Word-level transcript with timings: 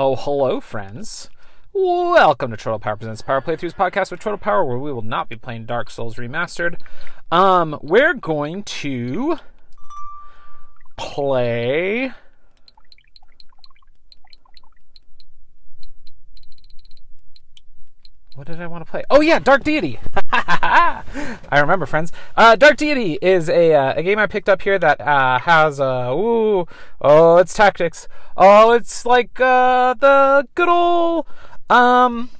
Oh, 0.00 0.14
hello, 0.14 0.60
friends. 0.60 1.28
Welcome 1.72 2.52
to 2.52 2.56
Chortle 2.56 2.78
Power 2.78 2.94
Presents 2.94 3.20
Power 3.20 3.40
Playthroughs 3.40 3.74
podcast 3.74 4.12
with 4.12 4.20
Chortle 4.20 4.38
Power, 4.38 4.64
where 4.64 4.78
we 4.78 4.92
will 4.92 5.02
not 5.02 5.28
be 5.28 5.34
playing 5.34 5.66
Dark 5.66 5.90
Souls 5.90 6.14
Remastered. 6.14 6.80
Um, 7.32 7.76
we're 7.82 8.14
going 8.14 8.62
to 8.62 9.38
play. 10.96 12.12
What 18.36 18.46
did 18.46 18.62
I 18.62 18.68
want 18.68 18.86
to 18.86 18.90
play? 18.92 19.02
Oh 19.10 19.20
yeah, 19.20 19.40
Dark 19.40 19.64
Deity. 19.64 19.98
I 21.50 21.60
remember, 21.60 21.86
friends. 21.86 22.12
Uh, 22.36 22.54
Dark 22.54 22.76
Deity 22.76 23.18
is 23.20 23.48
a 23.48 23.74
uh, 23.74 23.94
a 23.96 24.02
game 24.02 24.18
I 24.18 24.26
picked 24.26 24.48
up 24.48 24.62
here 24.62 24.78
that 24.78 25.00
uh, 25.00 25.40
has 25.40 25.80
uh, 25.80 26.12
ooh, 26.12 26.66
oh, 27.00 27.38
it's 27.38 27.54
tactics. 27.54 28.06
Oh, 28.36 28.72
it's 28.72 29.04
like 29.04 29.40
uh, 29.40 29.94
the 29.94 30.46
good 30.54 30.68
old 30.68 31.26
um 31.68 32.30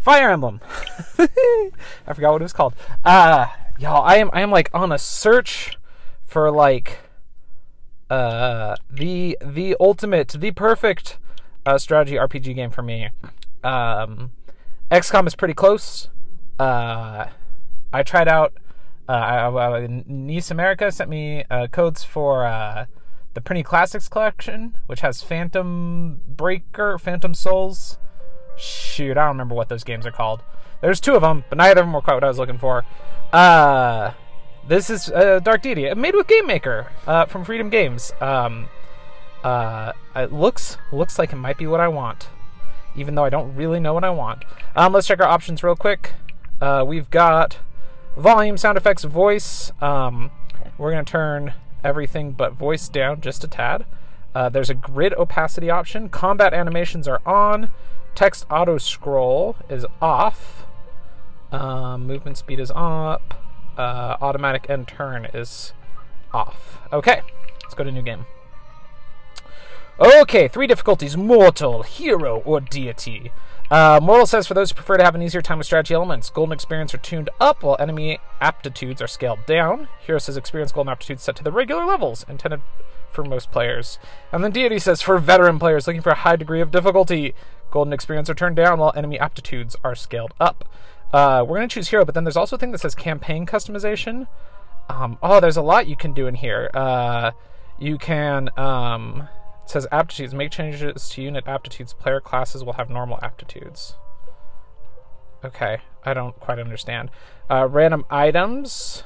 Fire 0.00 0.30
Emblem. 0.30 0.60
I 1.18 2.12
forgot 2.14 2.32
what 2.32 2.42
it 2.42 2.44
was 2.44 2.52
called. 2.52 2.74
Uh, 3.04 3.46
y'all, 3.78 4.02
I 4.04 4.16
am 4.16 4.30
I 4.32 4.40
am 4.40 4.50
like 4.50 4.70
on 4.74 4.90
a 4.92 4.98
search 4.98 5.78
for 6.24 6.50
like 6.50 6.98
uh 8.10 8.76
the 8.90 9.38
the 9.44 9.76
ultimate, 9.78 10.28
the 10.28 10.50
perfect 10.50 11.18
uh, 11.64 11.78
strategy 11.78 12.16
RPG 12.16 12.54
game 12.54 12.70
for 12.70 12.82
me. 12.82 13.10
Um, 13.62 14.30
XCOM 14.90 15.26
is 15.26 15.34
pretty 15.34 15.54
close. 15.54 16.08
Uh, 16.60 17.26
I 17.92 18.02
tried 18.04 18.28
out. 18.28 18.54
Uh, 19.08 19.12
I, 19.12 19.48
I, 19.48 20.02
NIS 20.06 20.50
America 20.50 20.90
sent 20.92 21.10
me 21.10 21.44
uh, 21.50 21.66
codes 21.66 22.04
for 22.04 22.46
uh, 22.46 22.86
the 23.34 23.40
Prinny 23.40 23.64
Classics 23.64 24.08
collection, 24.08 24.78
which 24.86 25.00
has 25.00 25.22
Phantom 25.22 26.20
Breaker, 26.26 26.98
Phantom 26.98 27.34
Souls. 27.34 27.98
Shoot, 28.56 29.12
I 29.12 29.22
don't 29.22 29.28
remember 29.28 29.54
what 29.54 29.68
those 29.68 29.84
games 29.84 30.06
are 30.06 30.12
called. 30.12 30.42
There's 30.80 31.00
two 31.00 31.14
of 31.14 31.22
them, 31.22 31.44
but 31.48 31.58
neither 31.58 31.80
of 31.80 31.86
them 31.86 31.92
were 31.92 32.00
quite 32.00 32.14
what 32.14 32.24
I 32.24 32.28
was 32.28 32.38
looking 32.38 32.58
for. 32.58 32.84
Uh, 33.32 34.12
this 34.68 34.88
is 34.88 35.10
uh, 35.10 35.40
Dark 35.40 35.62
Deity, 35.62 35.92
made 35.94 36.14
with 36.14 36.28
Game 36.28 36.46
Maker 36.46 36.92
uh, 37.06 37.24
from 37.26 37.44
Freedom 37.44 37.70
Games. 37.70 38.12
Um, 38.20 38.68
uh, 39.42 39.92
it 40.14 40.32
looks 40.32 40.78
looks 40.92 41.18
like 41.18 41.32
it 41.32 41.36
might 41.36 41.58
be 41.58 41.66
what 41.66 41.80
I 41.80 41.88
want 41.88 42.28
even 42.96 43.14
though 43.14 43.24
I 43.24 43.30
don't 43.30 43.54
really 43.54 43.80
know 43.80 43.94
what 43.94 44.04
I 44.04 44.10
want. 44.10 44.44
Um, 44.74 44.92
let's 44.92 45.06
check 45.06 45.20
our 45.20 45.28
options 45.28 45.62
real 45.62 45.76
quick. 45.76 46.12
Uh, 46.60 46.84
we've 46.86 47.10
got 47.10 47.58
volume, 48.16 48.56
sound 48.56 48.78
effects, 48.78 49.04
voice. 49.04 49.70
Um, 49.80 50.30
we're 50.78 50.92
going 50.92 51.04
to 51.04 51.10
turn 51.10 51.54
everything 51.84 52.32
but 52.32 52.52
voice 52.52 52.88
down 52.88 53.20
just 53.20 53.44
a 53.44 53.48
tad. 53.48 53.84
Uh, 54.34 54.48
there's 54.48 54.70
a 54.70 54.74
grid 54.74 55.14
opacity 55.14 55.70
option. 55.70 56.08
Combat 56.08 56.52
animations 56.52 57.08
are 57.08 57.20
on. 57.24 57.70
Text 58.14 58.46
auto 58.50 58.78
scroll 58.78 59.56
is 59.70 59.86
off. 60.00 60.66
Um, 61.52 62.06
movement 62.06 62.36
speed 62.36 62.60
is 62.60 62.72
up. 62.74 63.34
Uh, 63.78 64.16
automatic 64.20 64.68
end 64.68 64.88
turn 64.88 65.26
is 65.32 65.72
off. 66.32 66.80
Okay, 66.92 67.20
let's 67.62 67.74
go 67.74 67.84
to 67.84 67.92
new 67.92 68.02
game. 68.02 68.26
Okay, 69.98 70.46
three 70.46 70.66
difficulties 70.66 71.16
mortal, 71.16 71.82
hero, 71.82 72.42
or 72.44 72.60
deity. 72.60 73.32
Uh, 73.70 73.98
mortal 74.02 74.26
says 74.26 74.46
for 74.46 74.52
those 74.52 74.70
who 74.70 74.74
prefer 74.74 74.98
to 74.98 75.02
have 75.02 75.14
an 75.14 75.22
easier 75.22 75.40
time 75.40 75.56
with 75.56 75.66
strategy 75.66 75.94
elements, 75.94 76.28
golden 76.28 76.52
experience 76.52 76.92
are 76.92 76.98
tuned 76.98 77.30
up 77.40 77.62
while 77.62 77.78
enemy 77.80 78.18
aptitudes 78.38 79.00
are 79.00 79.06
scaled 79.06 79.46
down. 79.46 79.88
Hero 80.06 80.18
says 80.18 80.36
experience 80.36 80.70
golden 80.70 80.92
aptitudes 80.92 81.22
set 81.22 81.34
to 81.36 81.42
the 81.42 81.50
regular 81.50 81.86
levels 81.86 82.26
intended 82.28 82.60
for 83.10 83.24
most 83.24 83.50
players. 83.50 83.98
And 84.32 84.44
then 84.44 84.50
deity 84.50 84.78
says 84.78 85.00
for 85.00 85.16
veteran 85.16 85.58
players 85.58 85.86
looking 85.86 86.02
for 86.02 86.10
a 86.10 86.16
high 86.16 86.36
degree 86.36 86.60
of 86.60 86.70
difficulty, 86.70 87.34
golden 87.70 87.94
experience 87.94 88.28
are 88.28 88.34
turned 88.34 88.56
down 88.56 88.78
while 88.78 88.92
enemy 88.94 89.18
aptitudes 89.18 89.76
are 89.82 89.94
scaled 89.94 90.34
up. 90.38 90.68
Uh, 91.10 91.42
we're 91.42 91.56
going 91.56 91.70
to 91.70 91.74
choose 91.74 91.88
hero, 91.88 92.04
but 92.04 92.14
then 92.14 92.24
there's 92.24 92.36
also 92.36 92.56
a 92.56 92.58
thing 92.58 92.72
that 92.72 92.82
says 92.82 92.94
campaign 92.94 93.46
customization. 93.46 94.26
Um, 94.90 95.16
oh, 95.22 95.40
there's 95.40 95.56
a 95.56 95.62
lot 95.62 95.86
you 95.88 95.96
can 95.96 96.12
do 96.12 96.26
in 96.26 96.34
here. 96.34 96.70
Uh, 96.74 97.30
you 97.78 97.96
can. 97.96 98.50
Um, 98.58 99.28
it 99.66 99.70
says 99.70 99.88
aptitudes. 99.90 100.32
Make 100.32 100.52
changes 100.52 101.08
to 101.08 101.22
unit 101.22 101.48
aptitudes. 101.48 101.92
Player 101.92 102.20
classes 102.20 102.62
will 102.62 102.74
have 102.74 102.88
normal 102.88 103.18
aptitudes. 103.20 103.96
Okay, 105.44 105.78
I 106.04 106.14
don't 106.14 106.38
quite 106.38 106.60
understand. 106.60 107.10
Uh, 107.50 107.66
random 107.68 108.04
items, 108.08 109.02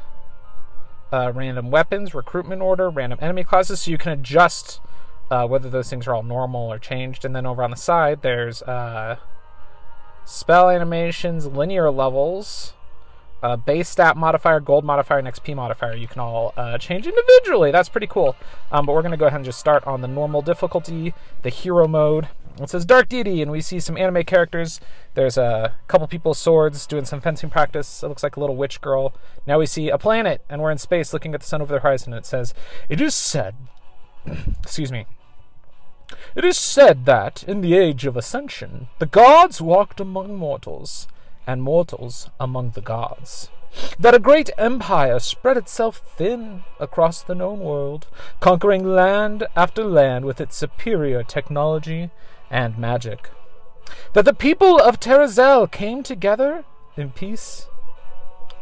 uh, 1.11 1.33
random 1.35 1.71
weapons, 1.71 2.15
recruitment 2.15 2.61
order, 2.61 2.91
random 2.91 3.19
enemy 3.23 3.43
classes. 3.43 3.81
So 3.81 3.91
you 3.91 3.97
can 3.97 4.13
adjust 4.13 4.81
uh, 5.31 5.47
whether 5.47 5.71
those 5.71 5.89
things 5.89 6.07
are 6.07 6.15
all 6.15 6.23
normal 6.23 6.71
or 6.71 6.79
changed. 6.79 7.25
And 7.25 7.35
then 7.35 7.47
over 7.47 7.63
on 7.63 7.71
the 7.71 7.77
side, 7.79 8.21
there's 8.21 8.61
uh, 8.61 9.17
spell 10.27 10.69
animations, 10.69 11.47
linear 11.47 11.91
levels, 11.91 12.75
uh, 13.43 13.57
base 13.57 13.89
stat 13.89 14.17
modifier, 14.17 14.61
gold 14.61 14.85
modifier, 14.85 15.19
and 15.19 15.29
XP 15.29 15.55
modifier 15.55 15.95
you 15.95 16.09
can 16.09 16.21
all 16.21 16.53
uh, 16.57 16.79
change 16.79 17.07
individually. 17.07 17.71
That's 17.71 17.89
pretty 17.89 18.07
cool. 18.07 18.37
Um, 18.71 18.87
but 18.87 18.93
we're 18.93 19.03
going 19.03 19.13
to 19.13 19.17
go 19.17 19.27
ahead 19.27 19.39
and 19.39 19.45
just 19.45 19.59
start 19.59 19.87
on 19.87 20.01
the 20.01 20.09
normal 20.09 20.43
difficulty, 20.43 21.15
the 21.43 21.51
hero 21.51 21.87
mode. 21.89 22.29
It 22.61 22.69
says 22.69 22.85
Dark 22.85 23.09
Deity, 23.09 23.41
and 23.41 23.51
we 23.51 23.63
see 23.63 23.81
some 23.81 23.97
anime 23.97 24.25
characters. 24.25 24.81
There's 25.15 25.39
a 25.39 25.75
couple 25.89 26.07
people 26.09 26.31
with 26.31 26.39
swords 26.39 26.87
doing 26.87 27.07
some 27.07 27.21
fencing 27.21 27.49
practice. 27.49 28.03
It 28.03 28.09
looks 28.09 28.23
like 28.23 28.37
a 28.37 28.41
little 28.41 28.57
witch 28.57 28.81
girl. 28.81 29.15
Now 29.47 29.59
we 29.59 29.67
see 29.67 29.89
a 29.89 29.97
planet, 29.97 30.43
and 30.49 30.61
we're 30.61 30.71
in 30.71 30.79
space 30.79 31.13
looking 31.13 31.35
at 31.35 31.41
the 31.41 31.47
sun 31.47 31.63
over 31.63 31.73
the 31.73 31.81
horizon. 31.81 32.13
It 32.13 32.27
says, 32.27 32.53
It 32.89 33.01
is 33.01 33.15
said, 33.15 33.55
excuse 34.63 34.93
me, 34.93 35.07
it 36.35 36.45
is 36.45 36.59
said 36.59 37.07
that, 37.07 37.45
in 37.45 37.61
the 37.61 37.77
age 37.77 38.05
of 38.05 38.17
ascension, 38.17 38.89
the 38.99 39.07
gods 39.07 39.61
walked 39.61 40.01
among 40.01 40.35
mortals 40.35 41.07
and 41.47 41.63
mortals 41.63 42.31
among 42.39 42.71
the 42.71 42.81
gods. 42.81 43.51
That 43.99 44.15
a 44.15 44.19
great 44.19 44.51
empire 44.59 45.19
spread 45.21 45.57
itself 45.57 45.99
thin 45.99 46.65
across 46.81 47.23
the 47.23 47.35
known 47.35 47.61
world, 47.61 48.09
conquering 48.41 48.85
land 48.85 49.47
after 49.55 49.85
land 49.85 50.25
with 50.25 50.41
its 50.41 50.57
superior 50.57 51.23
technology 51.23 52.11
and 52.51 52.79
magic. 52.79 53.31
That 54.13 54.25
the 54.25 54.35
people 54.35 54.81
of 54.81 54.99
Terrazel 54.99 55.71
came 55.71 56.03
together 56.03 56.65
in 56.97 57.11
peace. 57.11 57.69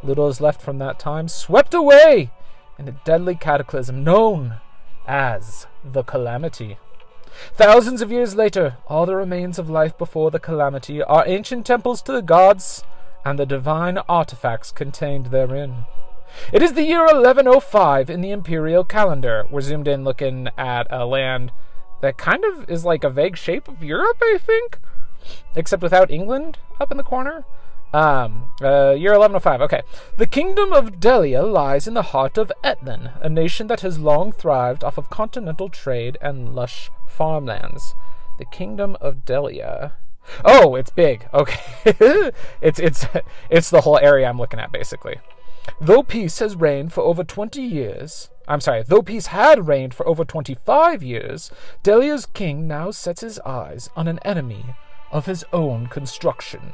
Little 0.03 0.29
is 0.29 0.41
left 0.41 0.61
from 0.61 0.79
that 0.79 0.99
time, 0.99 1.29
swept 1.29 1.75
away 1.75 2.31
in 2.79 2.87
a 2.87 3.01
deadly 3.05 3.35
cataclysm 3.35 4.05
known 4.05 4.61
as 5.07 5.67
the 5.85 6.03
Calamity. 6.03 6.79
Thousands 7.55 8.03
of 8.03 8.11
years 8.11 8.35
later, 8.35 8.77
all 8.87 9.07
the 9.07 9.17
remains 9.17 9.59
of 9.59 9.71
life 9.71 9.97
before 9.97 10.31
the 10.31 10.41
calamity 10.41 11.03
are 11.03 11.27
ancient 11.27 11.67
temples 11.67 12.03
to 12.03 12.13
the 12.13 12.23
gods 12.23 12.85
and 13.25 13.39
the 13.39 13.47
divine 13.47 13.99
artifacts 14.09 14.73
contained 14.73 15.27
therein. 15.27 15.85
It 16.53 16.63
is 16.63 16.75
the 16.75 16.85
year 16.85 17.05
1105 17.05 18.11
in 18.11 18.21
the 18.21 18.31
imperial 18.31 18.85
calendar. 18.85 19.47
We're 19.51 19.61
zoomed 19.61 19.89
in 19.89 20.05
looking 20.05 20.49
at 20.57 20.87
a 20.91 21.07
land 21.07 21.53
that 22.01 22.19
kind 22.19 22.45
of 22.45 22.69
is 22.69 22.85
like 22.85 23.05
a 23.05 23.11
vague 23.11 23.37
shape 23.37 23.69
of 23.69 23.83
Europe, 23.83 24.19
I 24.23 24.39
think, 24.39 24.79
except 25.57 25.83
without 25.83 26.11
England 26.11 26.59
up 26.81 26.91
in 26.91 26.97
the 26.97 27.03
corner. 27.03 27.45
Um, 27.93 28.51
uh, 28.61 28.91
year 28.91 29.13
1105. 29.13 29.63
Okay. 29.63 29.83
The 30.19 30.27
kingdom 30.27 30.73
of 30.73 31.01
Delia 31.01 31.43
lies 31.43 31.89
in 31.89 31.95
the 31.95 32.03
heart 32.03 32.37
of 32.37 32.53
Etlin, 32.63 33.13
a 33.23 33.29
nation 33.29 33.67
that 33.69 33.81
has 33.81 33.99
long 33.99 34.31
thrived 34.31 34.85
off 34.85 34.99
of 34.99 35.09
continental 35.09 35.71
trade 35.71 36.19
and 36.21 36.55
lush 36.55 36.91
farmlands. 37.09 37.95
The 38.39 38.45
kingdom 38.45 38.97
of 39.01 39.25
Delia. 39.25 39.95
Oh, 40.45 40.75
it's 40.75 40.91
big. 40.91 41.27
Okay. 41.33 41.61
it's 42.61 42.79
it's 42.79 43.07
it's 43.51 43.71
the 43.71 43.81
whole 43.81 43.99
area 43.99 44.27
I'm 44.27 44.39
looking 44.39 44.61
at 44.61 44.73
basically. 44.73 45.17
Though 45.81 46.03
peace 46.03 46.39
has 46.39 46.57
reigned 46.57 46.93
for 46.93 47.03
over 47.03 47.23
20 47.23 47.61
years, 47.61 48.31
I'm 48.47 48.61
sorry, 48.61 48.83
though 48.83 49.03
peace 49.03 49.27
had 49.27 49.69
reigned 49.69 49.95
for 49.95 50.07
over 50.09 50.25
25 50.25 51.03
years, 51.03 51.51
Delia's 51.83 52.27
king 52.27 52.67
now 52.67 52.91
sets 52.91 53.21
his 53.21 53.39
eyes 53.41 53.91
on 53.95 54.09
an 54.09 54.19
enemy 54.21 54.75
of 55.13 55.27
his 55.27 55.45
own 55.53 55.87
construction. 55.87 56.73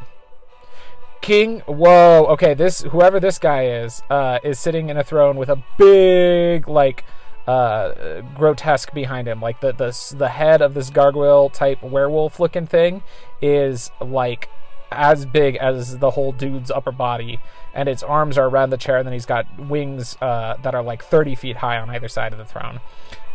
King, 1.21 1.61
whoa, 1.61 2.27
okay, 2.31 2.55
this 2.55 2.83
whoever 2.83 3.19
this 3.19 3.39
guy 3.39 3.67
is, 3.67 4.03
uh, 4.11 4.39
is 4.45 4.61
sitting 4.61 4.91
in 4.91 4.97
a 4.97 5.05
throne 5.05 5.37
with 5.37 5.49
a 5.49 5.63
big 5.79 6.69
like 6.69 7.05
uh, 7.47 8.23
grotesque 8.35 8.93
behind 8.93 9.29
him. 9.29 9.41
Like 9.41 9.61
the 9.61 9.73
the 9.73 10.15
the 10.17 10.29
head 10.29 10.63
of 10.63 10.75
this 10.75 10.91
gargoyle 10.91 11.51
type 11.51 11.83
werewolf 11.83 12.41
looking 12.41 12.67
thing 12.67 13.03
is 13.43 13.91
like 14.01 14.49
as 14.91 15.27
big 15.27 15.57
as 15.57 15.99
the 15.99 16.13
whole 16.13 16.33
dude's 16.33 16.71
upper 16.71 16.93
body, 16.93 17.41
and 17.75 17.89
its 17.89 18.03
arms 18.03 18.39
are 18.39 18.49
around 18.49 18.71
the 18.71 18.77
chair, 18.77 18.99
and 18.99 19.07
then 19.07 19.13
he's 19.13 19.27
got 19.27 19.47
wings 19.59 20.17
uh, 20.21 20.57
that 20.63 20.75
are 20.75 20.83
like 20.83 21.05
30 21.05 21.35
feet 21.35 21.57
high 21.57 21.79
on 21.79 21.91
either 21.91 22.09
side 22.09 22.33
of 22.33 22.39
the 22.39 22.45
throne. 22.45 22.81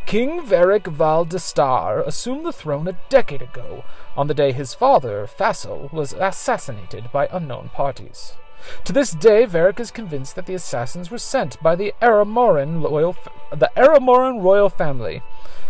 King 0.05 0.41
Varric 0.41 0.83
Valdestar 0.83 2.05
assumed 2.05 2.45
the 2.45 2.53
throne 2.53 2.87
a 2.87 2.97
decade 3.09 3.43
ago, 3.43 3.83
on 4.17 4.27
the 4.27 4.33
day 4.33 4.51
his 4.51 4.73
father, 4.73 5.27
Fassel, 5.27 5.91
was 5.93 6.13
assassinated 6.13 7.11
by 7.11 7.27
unknown 7.31 7.69
parties. 7.69 8.33
To 8.83 8.93
this 8.93 9.11
day, 9.11 9.45
Varric 9.45 9.79
is 9.79 9.91
convinced 9.91 10.35
that 10.35 10.45
the 10.45 10.53
assassins 10.53 11.09
were 11.09 11.17
sent 11.17 11.61
by 11.61 11.75
the 11.75 11.93
Aramoran 12.01 12.83
royal, 12.83 13.15
the 13.51 13.71
Aramoran 13.77 14.41
royal 14.41 14.69
family 14.69 15.21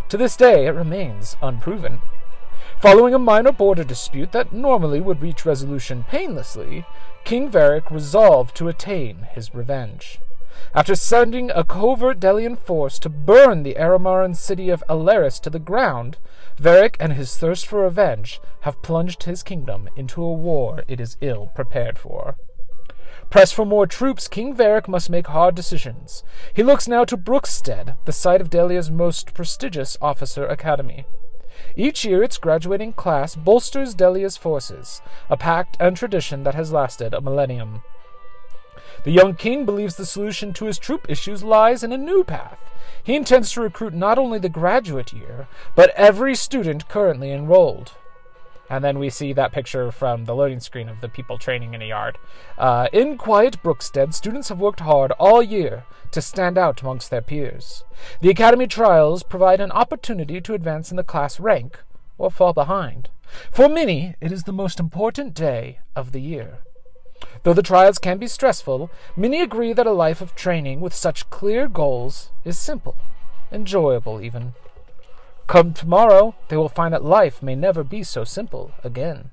To 0.10 0.18
this 0.18 0.36
day, 0.36 0.66
it 0.66 0.72
remains 0.72 1.36
unproven. 1.42 2.02
Following 2.80 3.14
a 3.14 3.20
minor 3.20 3.52
border 3.52 3.84
dispute 3.84 4.32
that 4.32 4.54
normally 4.54 5.02
would 5.02 5.22
reach 5.22 5.46
resolution 5.46 6.06
painlessly, 6.08 6.86
King 7.26 7.52
Varric 7.52 7.92
resolved 7.92 8.56
to 8.56 8.70
attain 8.70 9.28
his 9.34 9.54
revenge. 9.54 10.20
After 10.74 10.96
sending 10.96 11.52
a 11.52 11.64
covert 11.64 12.20
Delian 12.20 12.56
force 12.56 12.98
to 13.00 13.10
burn 13.10 13.64
the 13.64 13.76
Aramoran 13.76 14.36
city 14.36 14.70
of 14.70 14.84
Alaris 14.90 15.40
to 15.42 15.50
the 15.50 15.60
ground, 15.60 16.18
Varric 16.58 16.96
and 17.00 17.14
his 17.14 17.38
thirst 17.38 17.68
for 17.68 17.84
revenge 17.84 18.42
have 18.62 18.82
plunged 18.82 19.24
his 19.24 19.44
kingdom 19.44 19.90
into 19.96 20.24
a 20.24 20.34
war 20.34 20.84
it 20.88 21.00
is 21.00 21.18
ill 21.22 21.48
prepared 21.54 21.98
for. 21.98 22.36
Pressed 23.30 23.54
for 23.54 23.66
more 23.66 23.86
troops, 23.86 24.28
King 24.28 24.56
Varric 24.56 24.88
must 24.88 25.10
make 25.10 25.28
hard 25.28 25.54
decisions. 25.54 26.24
He 26.54 26.64
looks 26.64 26.88
now 26.88 27.06
to 27.06 27.16
Brookstead, 27.16 27.96
the 28.06 28.12
site 28.12 28.42
of 28.42 28.50
Delia's 28.50 28.90
most 28.90 29.36
prestigious 29.36 29.98
officer 30.02 30.48
academy. 30.48 31.06
Each 31.76 32.04
year, 32.04 32.24
its 32.24 32.40
graduating 32.40 32.94
class 32.94 33.36
bolsters 33.36 33.94
Delia's 33.94 34.36
forces, 34.36 35.02
a 35.30 35.38
pact 35.38 35.78
and 35.80 35.96
tradition 35.96 36.44
that 36.44 36.56
has 36.56 36.72
lasted 36.72 37.14
a 37.14 37.22
millennium. 37.22 37.84
The 39.04 39.12
young 39.12 39.36
king 39.36 39.64
believes 39.64 39.96
the 39.96 40.08
solution 40.08 40.52
to 40.54 40.66
his 40.66 40.80
troop 40.80 41.06
issues 41.08 41.44
lies 41.44 41.84
in 41.84 41.94
a 41.94 41.98
new 41.98 42.24
path. 42.24 42.60
He 43.04 43.16
intends 43.16 43.52
to 43.52 43.62
recruit 43.62 43.94
not 43.94 44.18
only 44.18 44.40
the 44.40 44.50
graduate 44.50 45.14
year, 45.14 45.48
but 45.76 45.92
every 45.92 46.34
student 46.34 46.90
currently 46.90 47.32
enrolled. 47.32 47.94
And 48.70 48.84
then 48.84 49.00
we 49.00 49.10
see 49.10 49.34
that 49.34 49.52
picture 49.52 49.92
from 49.92 50.26
the 50.26 50.36
loading 50.36 50.60
screen 50.60 50.90
of 50.90 51.02
the 51.02 51.10
people 51.10 51.38
training 51.38 51.74
in 51.74 51.82
a 51.82 51.88
yard. 51.88 52.18
Uh, 52.58 52.88
in 52.94 53.18
quiet 53.18 53.62
Brookstead, 53.64 54.14
students 54.14 54.50
have 54.50 54.60
worked 54.60 54.82
hard 54.82 55.12
all 55.14 55.42
year 55.42 55.86
to 56.12 56.22
stand 56.22 56.58
out 56.58 56.82
amongst 56.82 57.10
their 57.10 57.22
peers. 57.22 57.84
The 58.22 58.30
Academy 58.30 58.68
trials 58.68 59.24
provide 59.24 59.60
an 59.60 59.72
opportunity 59.72 60.40
to 60.42 60.54
advance 60.54 60.92
in 60.92 60.98
the 60.98 61.04
class 61.04 61.40
rank 61.40 61.80
or 62.18 62.30
fall 62.30 62.54
behind. 62.54 63.10
For 63.52 63.70
many, 63.70 64.16
it 64.22 64.32
is 64.32 64.44
the 64.44 64.52
most 64.52 64.80
important 64.80 65.34
day 65.34 65.80
of 65.96 66.12
the 66.12 66.22
year. 66.22 66.60
Though 67.44 67.54
the 67.54 67.64
trials 67.64 68.00
can 68.00 68.18
be 68.18 68.28
stressful, 68.28 68.90
many 69.16 69.42
agree 69.42 69.74
that 69.74 69.88
a 69.88 69.92
life 69.92 70.22
of 70.22 70.36
training 70.36 70.80
with 70.80 70.94
such 70.94 71.30
clear 71.30 71.68
goals 71.68 72.32
is 72.44 72.58
simple, 72.58 72.96
enjoyable 73.52 74.22
even. 74.22 74.54
Come 75.50 75.74
tomorrow, 75.74 76.36
they 76.50 76.58
will 76.58 76.70
find 76.70 76.94
that 76.94 77.04
life 77.04 77.42
may 77.42 77.56
never 77.56 77.84
be 77.84 78.04
so 78.04 78.24
simple 78.24 78.72
again. 78.84 79.32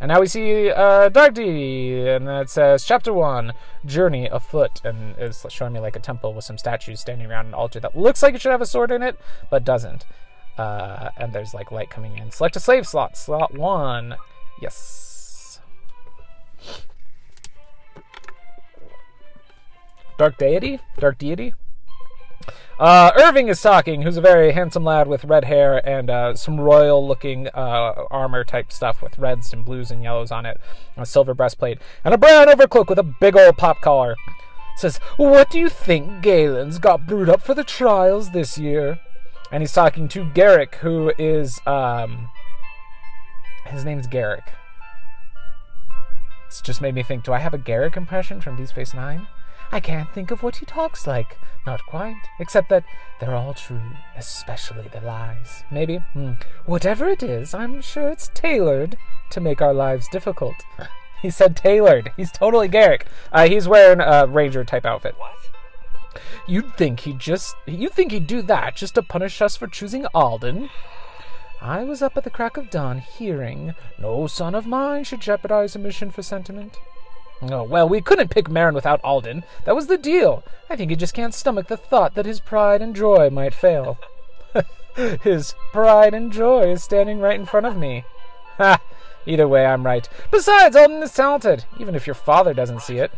And 0.00 0.10
now 0.10 0.20
we 0.20 0.28
see 0.28 0.70
uh, 0.70 1.08
Dark 1.08 1.34
D, 1.34 2.06
and 2.06 2.28
it 2.28 2.48
says 2.48 2.84
Chapter 2.84 3.12
1 3.12 3.52
Journey 3.84 4.28
Afoot, 4.28 4.80
and 4.84 5.16
it's 5.18 5.44
showing 5.52 5.72
me 5.72 5.80
like 5.80 5.96
a 5.96 5.98
temple 5.98 6.34
with 6.34 6.44
some 6.44 6.56
statues 6.56 7.00
standing 7.00 7.26
around 7.26 7.46
an 7.46 7.54
altar 7.54 7.80
that 7.80 7.98
looks 7.98 8.22
like 8.22 8.36
it 8.36 8.42
should 8.42 8.52
have 8.52 8.62
a 8.62 8.66
sword 8.66 8.92
in 8.92 9.02
it, 9.02 9.18
but 9.50 9.64
doesn't. 9.64 10.06
Uh, 10.56 11.08
and 11.16 11.32
there's 11.32 11.52
like 11.52 11.72
light 11.72 11.90
coming 11.90 12.16
in. 12.16 12.30
Select 12.30 12.54
a 12.54 12.60
slave 12.60 12.86
slot, 12.86 13.16
slot 13.16 13.54
1. 13.54 14.14
Yes. 14.62 15.58
Dark 20.16 20.38
Deity? 20.38 20.78
Dark 21.00 21.18
Deity? 21.18 21.54
Uh, 22.78 23.12
Irving 23.16 23.48
is 23.48 23.60
talking, 23.62 24.02
who's 24.02 24.16
a 24.16 24.20
very 24.20 24.52
handsome 24.52 24.84
lad 24.84 25.06
with 25.06 25.24
red 25.24 25.44
hair 25.44 25.86
and 25.88 26.10
uh, 26.10 26.34
some 26.34 26.60
royal 26.60 27.06
looking 27.06 27.48
uh, 27.54 28.04
armor 28.10 28.42
type 28.44 28.72
stuff 28.72 29.00
with 29.00 29.18
reds 29.18 29.52
and 29.52 29.64
blues 29.64 29.90
and 29.90 30.02
yellows 30.02 30.32
on 30.32 30.44
it, 30.44 30.60
a 30.96 31.06
silver 31.06 31.34
breastplate, 31.34 31.78
and 32.04 32.12
a 32.12 32.18
brown 32.18 32.48
overcloak 32.48 32.88
with 32.88 32.98
a 32.98 33.02
big 33.02 33.36
old 33.36 33.56
pop 33.56 33.80
collar. 33.80 34.16
Says, 34.76 34.98
What 35.16 35.50
do 35.50 35.58
you 35.58 35.68
think 35.68 36.20
Galen's 36.22 36.78
got 36.78 37.06
brewed 37.06 37.28
up 37.28 37.42
for 37.42 37.54
the 37.54 37.62
trials 37.62 38.32
this 38.32 38.58
year? 38.58 38.98
And 39.52 39.62
he's 39.62 39.72
talking 39.72 40.08
to 40.08 40.28
Garrick, 40.32 40.76
who 40.76 41.12
is, 41.16 41.60
um, 41.66 42.28
his 43.66 43.84
name's 43.84 44.08
Garrick. 44.08 44.52
It's 46.48 46.60
just 46.60 46.80
made 46.80 46.94
me 46.94 47.04
think, 47.04 47.22
do 47.22 47.32
I 47.32 47.38
have 47.38 47.54
a 47.54 47.58
Garrick 47.58 47.96
impression 47.96 48.40
from 48.40 48.56
Deep 48.56 48.68
Space 48.68 48.94
Nine? 48.94 49.28
I 49.74 49.80
can't 49.80 50.08
think 50.14 50.30
of 50.30 50.44
what 50.44 50.58
he 50.58 50.66
talks 50.66 51.04
like. 51.04 51.36
Not 51.66 51.84
quite. 51.84 52.28
Except 52.38 52.68
that 52.68 52.84
they're 53.18 53.34
all 53.34 53.54
true, 53.54 53.80
especially 54.16 54.86
the 54.86 55.00
lies. 55.00 55.64
Maybe. 55.68 55.96
Hmm. 55.96 56.34
Whatever 56.64 57.08
it 57.08 57.24
is, 57.24 57.54
I'm 57.54 57.80
sure 57.80 58.08
it's 58.08 58.30
tailored 58.34 58.96
to 59.30 59.40
make 59.40 59.60
our 59.60 59.74
lives 59.74 60.06
difficult. 60.06 60.54
he 61.22 61.28
said 61.28 61.56
tailored. 61.56 62.12
He's 62.16 62.30
totally 62.30 62.68
Garrick. 62.68 63.06
Uh, 63.32 63.48
he's 63.48 63.66
wearing 63.66 63.98
a 64.00 64.28
ranger 64.28 64.62
type 64.62 64.86
outfit. 64.86 65.16
What? 65.18 66.22
You'd 66.46 66.76
think 66.76 67.00
he'd 67.00 67.18
just 67.18 67.56
you'd 67.66 67.94
think 67.94 68.12
he'd 68.12 68.28
do 68.28 68.42
that 68.42 68.76
just 68.76 68.94
to 68.94 69.02
punish 69.02 69.42
us 69.42 69.56
for 69.56 69.66
choosing 69.66 70.06
Alden. 70.14 70.70
I 71.60 71.82
was 71.82 72.00
up 72.00 72.16
at 72.16 72.22
the 72.22 72.30
crack 72.30 72.56
of 72.56 72.70
dawn 72.70 72.98
hearing 72.98 73.74
no 73.98 74.28
son 74.28 74.54
of 74.54 74.68
mine 74.68 75.02
should 75.02 75.20
jeopardize 75.20 75.74
a 75.74 75.80
mission 75.80 76.12
for 76.12 76.22
sentiment. 76.22 76.78
Oh, 77.42 77.62
well, 77.62 77.88
we 77.88 78.00
couldn't 78.00 78.30
pick 78.30 78.48
Marin 78.48 78.74
without 78.74 79.00
Alden. 79.02 79.44
That 79.64 79.74
was 79.74 79.86
the 79.86 79.98
deal. 79.98 80.42
I 80.70 80.76
think 80.76 80.90
he 80.90 80.96
just 80.96 81.14
can't 81.14 81.34
stomach 81.34 81.68
the 81.68 81.76
thought 81.76 82.14
that 82.14 82.26
his 82.26 82.40
pride 82.40 82.80
and 82.80 82.96
joy 82.96 83.28
might 83.30 83.54
fail. 83.54 83.98
his 85.22 85.54
pride 85.72 86.14
and 86.14 86.32
joy 86.32 86.70
is 86.70 86.82
standing 86.82 87.18
right 87.18 87.38
in 87.38 87.46
front 87.46 87.66
of 87.66 87.76
me. 87.76 88.04
Ha! 88.58 88.80
Either 89.26 89.48
way, 89.48 89.66
I'm 89.66 89.84
right. 89.84 90.08
Besides, 90.30 90.76
Alden 90.76 91.02
is 91.02 91.12
talented, 91.12 91.64
even 91.78 91.94
if 91.94 92.06
your 92.06 92.14
father 92.14 92.54
doesn't 92.54 92.82
see 92.82 92.98
it. 92.98 93.10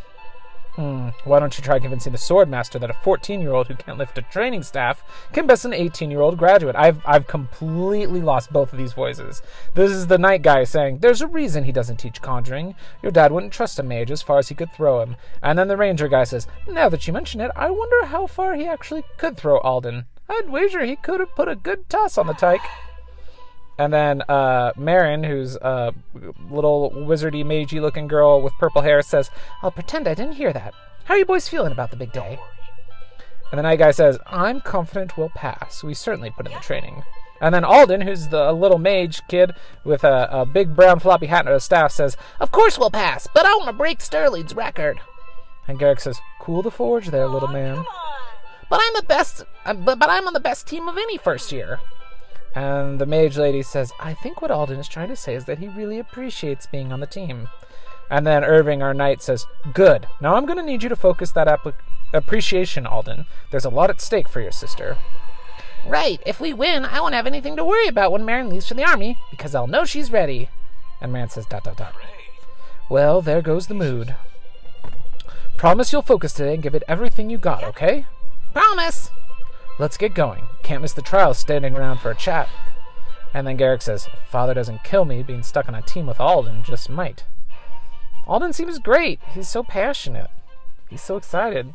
Hmm, 0.77 1.09
why 1.25 1.41
don't 1.41 1.57
you 1.57 1.65
try 1.65 1.79
convincing 1.79 2.13
the 2.13 2.19
swordmaster 2.19 2.79
that 2.79 2.91
a 2.91 2.95
14 3.03 3.41
year 3.41 3.53
old 3.53 3.67
who 3.67 3.75
can't 3.75 3.97
lift 3.97 4.19
a 4.19 4.23
training 4.23 4.63
staff 4.63 5.03
can 5.33 5.47
best 5.47 5.65
an 5.65 5.73
18 5.73 6.11
year 6.11 6.21
old 6.21 6.37
graduate? 6.37 6.77
I've, 6.77 7.01
I've 7.07 7.27
completely 7.27 8.21
lost 8.21 8.53
both 8.53 8.75
of 8.75 8.79
these 8.79 8.93
voices. 8.93 9.41
This 9.75 9.91
is 9.91 10.07
the 10.07 10.19
knight 10.19 10.43
guy 10.43 10.65
saying, 10.65 10.99
There's 10.99 11.23
a 11.23 11.27
reason 11.27 11.65
he 11.65 11.73
doesn't 11.73 11.97
teach 11.97 12.21
conjuring. 12.21 12.75
Your 13.03 13.11
dad 13.11 13.33
wouldn't 13.33 13.55
trust 13.55 13.79
a 13.79 13.83
mage 13.83 14.11
as 14.11 14.21
far 14.21 14.39
as 14.39 14.49
he 14.49 14.55
could 14.55 14.73
throw 14.75 15.01
him. 15.01 15.17
And 15.43 15.59
then 15.59 15.69
the 15.69 15.79
ranger 15.79 16.09
guy 16.09 16.25
says, 16.25 16.47
Now 16.69 16.91
that 16.91 17.07
you 17.07 17.13
mention 17.15 17.41
it, 17.41 17.51
I 17.57 17.71
wonder 17.71 18.05
how 18.05 18.27
far 18.27 18.55
he 18.55 18.67
actually 18.67 19.05
could 19.17 19.39
throw 19.39 19.59
Alden. 19.61 20.05
I'd 20.29 20.51
wager 20.51 20.85
he 20.85 20.97
could 20.97 21.21
have 21.21 21.35
put 21.35 21.49
a 21.49 21.57
good 21.57 21.89
toss 21.89 22.19
on 22.19 22.27
the 22.27 22.35
tyke. 22.35 22.61
And 23.79 23.93
then 23.93 24.23
uh, 24.29 24.73
Merrin, 24.73 25.27
who's 25.27 25.57
a 25.57 25.93
little 26.51 26.91
wizardy, 26.93 27.45
magey 27.45 27.81
looking 27.81 28.09
girl 28.09 28.41
with 28.41 28.55
purple 28.59 28.83
hair, 28.83 29.03
says, 29.03 29.31
I'll 29.63 29.71
pretend 29.71 30.09
I 30.09 30.15
didn't 30.15 30.37
hear 30.37 30.53
that. 30.53 30.75
How 31.05 31.15
are 31.15 31.19
you 31.19 31.27
boys 31.27 31.49
feeling 31.49 31.73
about 31.73 31.91
the 31.91 31.97
big 31.97 32.13
day? 32.13 32.39
And 33.51 33.59
the 33.59 33.63
knight 33.63 33.79
guy 33.79 33.91
says, 33.91 34.19
I'm 34.27 34.61
confident 34.61 35.17
we'll 35.17 35.29
pass. 35.29 35.85
We 35.85 35.95
certainly 35.95 36.31
put 36.31 36.47
in 36.47 36.53
the 36.53 36.59
training. 36.59 37.05
And 37.41 37.55
then 37.55 37.65
Alden, 37.65 38.01
who's 38.01 38.29
the 38.29 38.51
little 38.53 38.79
mage 38.79 39.21
kid 39.29 39.53
with 39.85 40.05
a, 40.05 40.29
a 40.31 40.47
big 40.47 40.75
brown 40.75 41.01
floppy 41.01 41.27
hat 41.27 41.47
and 41.47 41.55
a 41.55 41.61
staff, 41.61 41.93
says, 41.93 42.17
Of 42.41 42.51
course 42.51 42.79
we'll 42.79 42.91
pass, 42.91 43.29
but 43.33 43.45
I 43.45 43.55
want 43.55 43.67
to 43.67 43.73
break 43.73 44.01
Sterling's 44.01 44.55
record. 44.55 45.01
And 45.69 45.79
Garrick 45.79 46.01
says, 46.01 46.19
Cool 46.41 46.63
the 46.63 46.71
forge 46.71 47.09
there, 47.09 47.29
little 47.29 47.49
man. 47.49 47.85
But 48.69 48.81
I'm 48.83 48.95
the 48.95 49.03
best, 49.03 49.45
uh, 49.65 49.75
but, 49.75 49.99
but 49.99 50.09
I'm 50.09 50.27
on 50.27 50.33
the 50.33 50.41
best 50.41 50.67
team 50.67 50.89
of 50.89 50.97
any 50.97 51.19
first 51.19 51.53
year. 51.53 51.79
And 52.57 52.99
the 52.99 53.05
mage 53.05 53.37
lady 53.37 53.63
says, 53.63 53.93
I 54.01 54.15
think 54.15 54.41
what 54.41 54.51
Alden 54.51 54.79
is 54.81 54.89
trying 54.89 55.11
to 55.11 55.17
say 55.17 55.35
is 55.35 55.45
that 55.45 55.59
he 55.59 55.69
really 55.69 55.99
appreciates 55.99 56.67
being 56.67 56.91
on 56.91 57.01
the 57.01 57.07
team. 57.07 57.49
And 58.11 58.27
then 58.27 58.45
Irving, 58.45 58.83
our 58.83 58.95
knight, 58.95 59.21
says, 59.21 59.45
Good. 59.75 60.07
Now 60.23 60.37
I'm 60.37 60.47
going 60.47 60.57
to 60.57 60.65
need 60.65 60.83
you 60.83 60.89
to 60.89 60.97
focus 60.97 61.33
that 61.33 61.49
applic- 61.49 61.75
appreciation, 62.15 62.87
Alden. 62.87 63.27
There's 63.51 63.67
a 63.67 63.71
lot 63.71 63.91
at 63.91 64.01
stake 64.01 64.27
for 64.27 64.41
your 64.41 64.53
sister. 64.53 64.97
Right. 65.87 66.23
If 66.25 66.41
we 66.41 66.55
win, 66.55 66.87
I 66.87 66.99
won't 66.99 67.15
have 67.15 67.27
anything 67.27 67.57
to 67.57 67.65
worry 67.65 67.89
about 67.89 68.11
when 68.11 68.23
Merrin 68.23 68.49
leaves 68.49 68.69
for 68.69 68.75
the 68.75 68.89
army, 68.89 69.19
because 69.31 69.55
I'll 69.55 69.67
know 69.67 69.85
she's 69.85 70.11
ready. 70.11 70.49
And 71.03 71.13
Merrin 71.13 71.31
says, 71.31 71.45
dot, 71.45 71.65
dot, 71.65 71.77
dot. 71.77 71.93
Well, 72.89 73.21
there 73.21 73.43
goes 73.43 73.67
the 73.67 73.75
mood. 73.75 74.15
Promise 75.59 75.93
you'll 75.93 76.01
focus 76.01 76.33
today 76.33 76.55
and 76.55 76.63
give 76.63 76.75
it 76.75 76.85
everything 76.89 77.29
you 77.29 77.37
got, 77.37 77.65
okay? 77.65 78.07
Promise! 78.55 79.11
Let's 79.79 79.99
get 79.99 80.15
going. 80.15 80.45
Can't 80.67 80.83
miss 80.83 80.95
the 80.95 81.01
trial 81.01 81.33
standing 81.33 81.77
around 81.77 81.99
for 81.99 82.11
a 82.11 82.17
chat. 82.17 82.49
And 83.33 83.47
then 83.47 83.57
Garrick 83.57 83.83
says, 83.83 84.09
Father 84.29 84.53
doesn't 84.53 84.83
kill 84.83 85.05
me, 85.05 85.23
being 85.23 85.45
stuck 85.45 85.69
on 85.69 85.77
a 85.77 85.81
team 85.81 86.09
with 86.09 86.19
Alden 86.19 86.65
just 86.65 86.91
might. 86.91 87.23
Alden 88.27 88.53
seems 88.53 88.81
great. 88.81 89.21
He's 89.33 89.49
so 89.49 89.63
passionate. 89.63 90.29
He's 90.91 91.03
so 91.03 91.17
excited. 91.17 91.73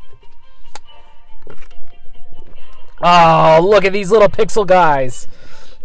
Oh, 3.01 3.59
look 3.63 3.85
at 3.85 3.93
these 3.93 4.11
little 4.11 4.27
pixel 4.27 4.67
guys. 4.67 5.25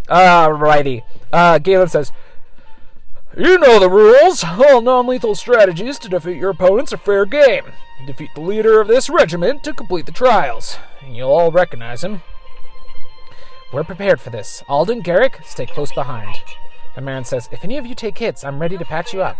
Alrighty. 0.08 1.04
Uh, 1.32 1.58
Galen 1.58 1.88
says, 1.88 2.10
You 3.36 3.56
know 3.56 3.78
the 3.78 3.88
rules. 3.88 4.42
All 4.42 4.80
non 4.82 5.06
lethal 5.06 5.36
strategies 5.36 6.00
to 6.00 6.08
defeat 6.08 6.38
your 6.38 6.50
opponents 6.50 6.92
are 6.92 6.96
fair 6.96 7.24
game. 7.24 7.66
Defeat 8.04 8.30
the 8.34 8.40
leader 8.40 8.80
of 8.80 8.88
this 8.88 9.08
regiment 9.08 9.62
to 9.62 9.72
complete 9.72 10.06
the 10.06 10.12
trials. 10.12 10.76
And 11.04 11.16
you'll 11.16 11.30
all 11.30 11.52
recognize 11.52 12.02
him. 12.02 12.22
We're 13.72 13.84
prepared 13.84 14.20
for 14.20 14.30
this. 14.30 14.62
Alden, 14.68 15.00
Garrick, 15.00 15.40
stay 15.44 15.66
close 15.66 15.92
behind. 15.92 16.36
And 16.94 17.06
Merrin 17.06 17.26
says, 17.26 17.48
If 17.50 17.64
any 17.64 17.76
of 17.78 17.86
you 17.86 17.94
take 17.94 18.18
hits, 18.18 18.44
I'm 18.44 18.60
ready 18.60 18.78
to 18.78 18.84
patch 18.84 19.12
you 19.12 19.22
up. 19.22 19.36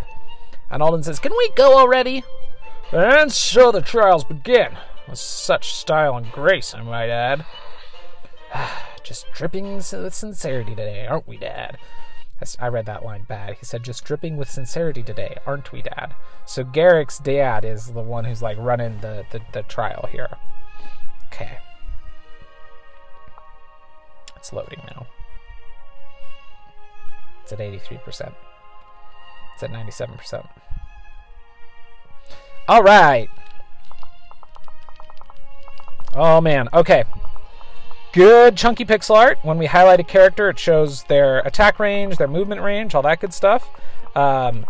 And 0.71 0.83
Alden 0.83 1.04
says, 1.04 1.18
Can 1.18 1.33
we 1.33 1.50
go 1.56 1.78
already? 1.78 2.25
And 2.92 3.33
so 3.33 3.73
the 3.73 3.80
trials 3.80 4.25
begin. 4.25 4.76
With 5.09 5.18
such 5.18 5.75
style 5.75 6.16
and 6.16 6.30
grace, 6.33 6.75
I 6.75 6.83
might 6.83 7.09
add. 7.09 7.45
just 9.04 9.30
dripping 9.33 9.76
with 9.76 10.14
sincerity 10.14 10.75
today, 10.75 11.06
aren't 11.06 11.28
we, 11.28 11.37
Dad? 11.37 11.78
I 12.61 12.68
read 12.68 12.87
that 12.87 13.04
line 13.04 13.25
bad. 13.26 13.54
He 13.54 13.64
said, 13.64 13.83
just 13.83 14.04
dripping 14.04 14.37
with 14.37 14.50
sincerity 14.50 15.02
today, 15.02 15.37
aren't 15.47 15.73
we, 15.73 15.80
Dad? 15.80 16.14
So 16.45 16.64
Garrick's 16.64 17.18
dad 17.18 17.64
is 17.64 17.92
the 17.92 18.02
one 18.02 18.25
who's 18.26 18.42
like 18.42 18.59
running 18.59 19.00
the, 19.00 19.25
the, 19.30 19.40
the 19.52 19.62
trial 19.62 20.09
here. 20.12 20.37
Okay. 21.26 21.59
It's 24.47 24.53
loading 24.53 24.81
now. 24.87 25.09
It's 27.43 27.53
at 27.53 27.59
83%. 27.59 28.33
It's 29.55 29.62
at 29.65 29.73
97%. 29.73 30.49
All 32.69 32.81
right. 32.81 33.29
Oh, 36.15 36.41
man. 36.41 36.69
Okay. 36.73 37.03
Good 38.12 38.57
chunky 38.57 38.85
pixel 38.85 39.17
art. 39.17 39.38
When 39.43 39.59
we 39.59 39.67
highlight 39.67 39.99
a 39.99 40.05
character, 40.05 40.49
it 40.49 40.61
shows 40.61 41.03
their 41.05 41.41
attack 41.41 41.81
range, 41.81 42.17
their 42.17 42.29
movement 42.29 42.61
range, 42.61 42.95
all 42.95 43.03
that 43.03 43.19
good 43.19 43.35
stuff. 43.35 43.69
Um, 44.15 44.65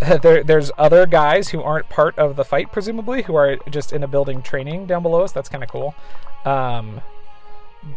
there, 0.22 0.42
there's 0.42 0.72
other 0.76 1.06
guys 1.06 1.50
who 1.50 1.62
aren't 1.62 1.88
part 1.88 2.18
of 2.18 2.34
the 2.34 2.44
fight, 2.44 2.72
presumably, 2.72 3.22
who 3.22 3.36
are 3.36 3.58
just 3.70 3.92
in 3.92 4.02
a 4.02 4.08
building 4.08 4.42
training 4.42 4.86
down 4.86 5.04
below 5.04 5.22
us. 5.22 5.30
That's 5.30 5.48
kind 5.48 5.62
of 5.62 5.70
cool. 5.70 5.94
Um, 6.44 7.00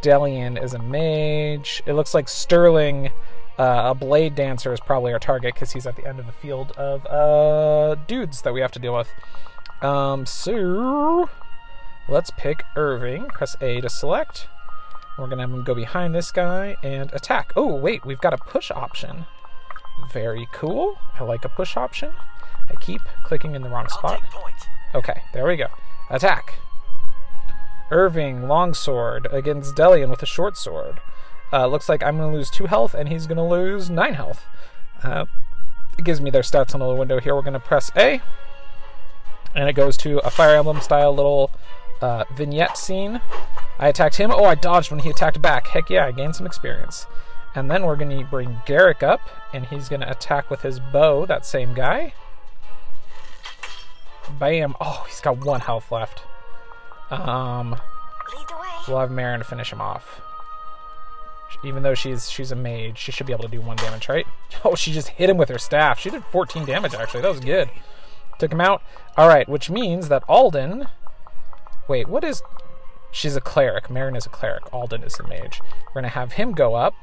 Delian 0.02 0.62
is 0.62 0.74
a 0.74 0.80
mage. 0.80 1.82
It 1.86 1.94
looks 1.94 2.14
like 2.14 2.30
Sterling, 2.30 3.10
uh, 3.58 3.84
a 3.86 3.96
blade 3.96 4.36
dancer, 4.36 4.74
is 4.74 4.80
probably 4.80 5.14
our 5.14 5.20
target 5.20 5.54
because 5.54 5.72
he's 5.72 5.86
at 5.86 5.96
the 5.96 6.08
end 6.08 6.20
of 6.20 6.26
the 6.26 6.32
field 6.32 6.72
of 6.72 7.06
uh, 7.06 7.96
dudes 8.08 8.42
that 8.44 8.54
we 8.54 8.62
have 8.62 8.72
to 8.72 8.80
deal 8.80 8.96
with. 8.96 9.10
Um, 9.82 10.26
so 10.26 11.30
let's 12.08 12.32
pick 12.38 12.64
Irving. 12.76 13.26
Press 13.26 13.56
A 13.62 13.82
to 13.82 13.90
select. 13.90 14.48
We're 15.18 15.28
gonna 15.28 15.42
have 15.42 15.52
him 15.52 15.64
go 15.64 15.76
behind 15.76 16.16
this 16.16 16.32
guy 16.32 16.78
and 16.84 17.12
attack. 17.14 17.52
Oh 17.56 17.76
wait, 17.76 18.06
we've 18.06 18.22
got 18.22 18.34
a 18.34 18.38
push 18.38 18.72
option. 18.72 19.26
Very 20.12 20.48
cool. 20.54 20.98
I 21.20 21.24
like 21.24 21.46
a 21.46 21.50
push 21.50 21.78
option. 21.78 22.14
I 22.70 22.76
keep 22.76 23.02
clicking 23.24 23.54
in 23.56 23.62
the 23.62 23.70
wrong 23.70 23.88
spot. 23.90 24.22
Okay, 24.96 25.22
there 25.34 25.46
we 25.46 25.58
go. 25.58 25.68
Attack. 26.10 26.56
Irving, 27.92 28.48
longsword, 28.48 29.28
against 29.32 29.76
Delian 29.76 30.10
with 30.10 30.24
a 30.24 30.26
short 30.26 30.58
sword. 30.58 31.00
Uh, 31.54 31.68
looks 31.68 31.90
like 31.90 32.02
I'm 32.02 32.18
going 32.18 32.32
to 32.32 32.38
lose 32.38 32.50
2 32.50 32.66
health, 32.68 32.94
and 32.94 33.10
he's 33.10 33.28
going 33.28 33.38
to 33.38 33.44
lose 33.44 33.90
9 33.90 34.14
health. 34.14 34.46
Uh, 35.04 35.26
it 35.98 36.06
gives 36.06 36.22
me 36.22 36.32
their 36.32 36.42
stats 36.42 36.74
on 36.74 36.80
the 36.80 36.96
window 36.96 37.20
here. 37.20 37.36
We're 37.36 37.42
going 37.42 37.54
to 37.54 37.60
press 37.60 37.92
A, 37.98 38.22
and 39.54 39.68
it 39.68 39.74
goes 39.74 39.98
to 39.98 40.20
a 40.20 40.30
Fire 40.30 40.56
Emblem 40.56 40.80
style 40.80 41.14
little 41.14 41.52
uh, 42.02 42.24
vignette 42.36 42.78
scene. 42.78 43.22
I 43.80 43.90
attacked 43.90 44.16
him. 44.16 44.32
Oh, 44.32 44.46
I 44.46 44.56
dodged 44.56 44.92
when 44.92 45.02
he 45.02 45.10
attacked 45.10 45.42
back. 45.42 45.68
Heck 45.68 45.90
yeah, 45.90 46.06
I 46.06 46.12
gained 46.12 46.36
some 46.36 46.46
experience. 46.46 47.06
And 47.54 47.70
then 47.70 47.84
we're 47.84 47.98
going 47.98 48.18
to 48.18 48.26
bring 48.26 48.62
Garrick 48.66 49.04
up, 49.04 49.22
and 49.54 49.66
he's 49.66 49.90
going 49.90 50.00
to 50.02 50.10
attack 50.10 50.50
with 50.50 50.62
his 50.62 50.80
bow, 50.80 51.26
that 51.26 51.46
same 51.46 51.74
guy. 51.74 52.14
Bam. 54.40 54.76
Oh, 54.80 55.06
he's 55.08 55.20
got 55.20 55.44
one 55.44 55.62
health 55.62 55.92
left. 55.92 56.24
Um, 57.12 57.76
we'll 58.88 59.00
have 59.00 59.12
Marin 59.12 59.40
to 59.40 59.46
finish 59.46 59.72
him 59.72 59.82
off. 59.82 60.22
Even 61.64 61.84
though 61.84 61.94
she's 61.94 62.32
she's 62.32 62.52
a 62.52 62.56
mage, 62.56 62.98
she 62.98 63.12
should 63.12 63.28
be 63.28 63.34
able 63.34 63.44
to 63.44 63.50
do 63.50 63.62
one 63.62 63.78
damage, 63.78 64.10
right? 64.10 64.26
Oh, 64.64 64.76
she 64.76 64.92
just 64.92 65.10
hit 65.10 65.30
him 65.30 65.38
with 65.38 65.50
her 65.50 65.58
staff. 65.58 66.00
She 66.00 66.10
did 66.10 66.24
14 66.26 66.66
damage, 66.66 66.94
actually. 66.94 67.22
That 67.22 67.32
was 67.32 67.40
good. 67.40 67.70
Took 68.38 68.52
him 68.52 68.62
out. 68.62 68.84
All 69.18 69.28
right, 69.28 69.48
which 69.50 69.70
means 69.70 70.08
that 70.10 70.24
Alden... 70.28 70.88
Wait, 71.88 72.08
what 72.08 72.24
is... 72.24 72.44
She's 73.12 73.36
a 73.36 73.42
cleric. 73.42 73.90
Marin 73.90 74.16
is 74.16 74.26
a 74.26 74.30
cleric. 74.30 74.72
Alden 74.72 75.04
is 75.04 75.20
a 75.20 75.28
mage. 75.28 75.62
We're 75.88 76.02
going 76.02 76.04
to 76.04 76.10
have 76.10 76.34
him 76.34 76.52
go 76.52 76.76
up 76.76 76.94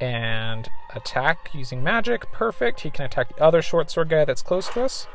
and 0.00 0.68
attack 0.94 1.50
using 1.52 1.82
magic. 1.82 2.30
Perfect. 2.32 2.80
He 2.80 2.90
can 2.90 3.04
attack 3.04 3.36
the 3.36 3.42
other 3.42 3.60
short 3.60 3.90
sword 3.90 4.08
guy 4.08 4.24
that's 4.24 4.42
close 4.42 4.68
to 4.70 4.82
us. 4.82 5.06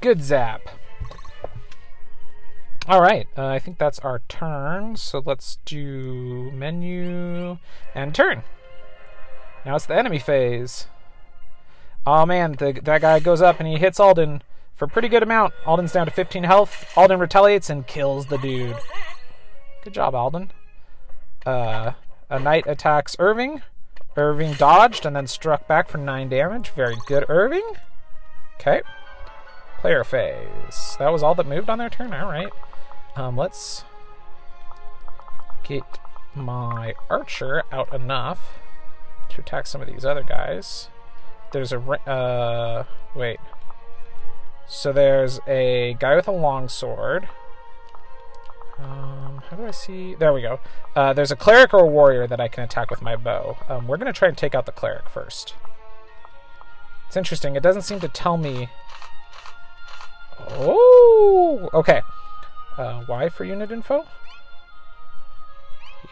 Good 0.00 0.22
zap. 0.22 0.62
All 2.86 3.00
right, 3.00 3.26
uh, 3.38 3.46
I 3.46 3.58
think 3.58 3.78
that's 3.78 3.98
our 4.00 4.20
turn. 4.28 4.96
So 4.96 5.22
let's 5.24 5.58
do 5.64 6.50
menu 6.52 7.56
and 7.94 8.14
turn. 8.14 8.42
Now 9.64 9.76
it's 9.76 9.86
the 9.86 9.96
enemy 9.96 10.18
phase. 10.18 10.86
Oh 12.06 12.26
man, 12.26 12.52
the, 12.52 12.78
that 12.82 13.00
guy 13.00 13.20
goes 13.20 13.40
up 13.40 13.58
and 13.58 13.66
he 13.66 13.78
hits 13.78 13.98
Alden 13.98 14.42
for 14.76 14.84
a 14.84 14.88
pretty 14.88 15.08
good 15.08 15.22
amount. 15.22 15.54
Alden's 15.64 15.92
down 15.92 16.06
to 16.06 16.12
15 16.12 16.44
health. 16.44 16.92
Alden 16.94 17.18
retaliates 17.18 17.70
and 17.70 17.86
kills 17.86 18.26
the 18.26 18.36
dude. 18.36 18.76
Good 19.82 19.94
job, 19.94 20.14
Alden. 20.14 20.50
Uh, 21.46 21.92
a 22.28 22.38
knight 22.38 22.64
attacks 22.66 23.16
Irving. 23.18 23.62
Irving 24.16 24.52
dodged 24.54 25.06
and 25.06 25.16
then 25.16 25.26
struck 25.26 25.66
back 25.66 25.88
for 25.88 25.96
9 25.96 26.28
damage. 26.28 26.68
Very 26.70 26.96
good, 27.06 27.24
Irving. 27.30 27.68
Okay. 28.56 28.82
Player 29.80 30.04
phase. 30.04 30.96
That 30.98 31.12
was 31.12 31.22
all 31.22 31.34
that 31.34 31.46
moved 31.46 31.70
on 31.70 31.78
their 31.78 31.90
turn? 31.90 32.12
Alright. 32.12 32.52
Um, 33.16 33.36
let's 33.36 33.84
get 35.62 35.84
my 36.34 36.94
archer 37.08 37.62
out 37.70 37.92
enough 37.94 38.58
to 39.30 39.40
attack 39.40 39.66
some 39.66 39.80
of 39.80 39.86
these 39.86 40.04
other 40.04 40.22
guys. 40.22 40.88
There's 41.52 41.72
a 41.72 41.78
uh, 41.78 42.84
wait. 43.14 43.38
So 44.66 44.92
there's 44.92 45.40
a 45.46 45.96
guy 46.00 46.16
with 46.16 46.26
a 46.26 46.32
long 46.32 46.68
sword. 46.68 47.28
Um, 48.78 49.42
how 49.48 49.56
do 49.56 49.66
I 49.66 49.70
see? 49.70 50.14
There 50.14 50.32
we 50.32 50.42
go. 50.42 50.58
Uh, 50.96 51.12
there's 51.12 51.30
a 51.30 51.36
cleric 51.36 51.72
or 51.72 51.80
a 51.80 51.86
warrior 51.86 52.26
that 52.26 52.40
I 52.40 52.48
can 52.48 52.64
attack 52.64 52.90
with 52.90 53.02
my 53.02 53.14
bow. 53.14 53.56
Um, 53.68 53.86
we're 53.86 53.98
gonna 53.98 54.12
try 54.12 54.28
and 54.28 54.36
take 54.36 54.54
out 54.54 54.66
the 54.66 54.72
cleric 54.72 55.08
first. 55.08 55.54
It's 57.06 57.16
interesting. 57.16 57.54
It 57.54 57.62
doesn't 57.62 57.82
seem 57.82 58.00
to 58.00 58.08
tell 58.08 58.36
me. 58.36 58.68
Oh, 60.50 61.70
okay. 61.72 62.02
Uh, 62.76 63.04
y 63.08 63.28
for 63.28 63.44
unit 63.44 63.70
info? 63.70 64.04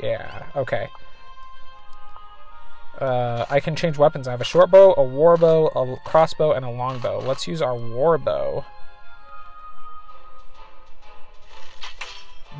Yeah, 0.00 0.46
okay. 0.56 0.88
Uh, 3.00 3.46
I 3.50 3.58
can 3.60 3.74
change 3.74 3.98
weapons. 3.98 4.28
I 4.28 4.30
have 4.30 4.40
a 4.40 4.44
short 4.44 4.70
bow, 4.70 4.94
a 4.96 5.02
war 5.02 5.36
bow, 5.36 5.68
a 5.68 5.96
crossbow, 6.08 6.52
and 6.52 6.64
a 6.64 6.70
longbow. 6.70 7.20
Let's 7.20 7.48
use 7.48 7.60
our 7.60 7.74
war 7.74 8.16
bow. 8.18 8.64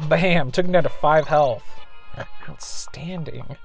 Bam! 0.08 0.50
Took 0.50 0.66
him 0.66 0.72
down 0.72 0.82
to 0.82 0.88
5 0.88 1.28
health. 1.28 1.64
Outstanding. 2.48 3.56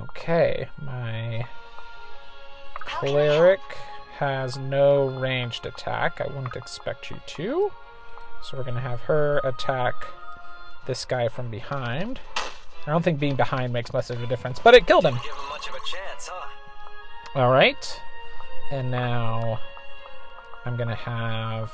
Okay, 0.00 0.68
my 0.82 1.46
cleric 2.80 3.60
has 4.18 4.56
no 4.56 5.06
ranged 5.06 5.66
attack. 5.66 6.20
I 6.20 6.26
wouldn't 6.28 6.56
expect 6.56 7.10
you 7.10 7.20
to. 7.26 7.70
So 8.42 8.56
we're 8.56 8.64
going 8.64 8.74
to 8.76 8.80
have 8.80 9.00
her 9.02 9.40
attack 9.44 9.94
this 10.86 11.04
guy 11.04 11.28
from 11.28 11.50
behind. 11.50 12.20
I 12.86 12.90
don't 12.90 13.02
think 13.02 13.18
being 13.18 13.34
behind 13.34 13.72
makes 13.72 13.92
much 13.92 14.10
of 14.10 14.22
a 14.22 14.26
difference, 14.26 14.60
but 14.60 14.74
it 14.74 14.86
killed 14.86 15.04
him. 15.04 15.16
Chance, 15.16 16.30
huh? 16.32 17.40
All 17.40 17.50
right. 17.50 18.00
And 18.70 18.90
now 18.90 19.60
I'm 20.64 20.76
going 20.76 20.88
to 20.88 20.94
have 20.94 21.72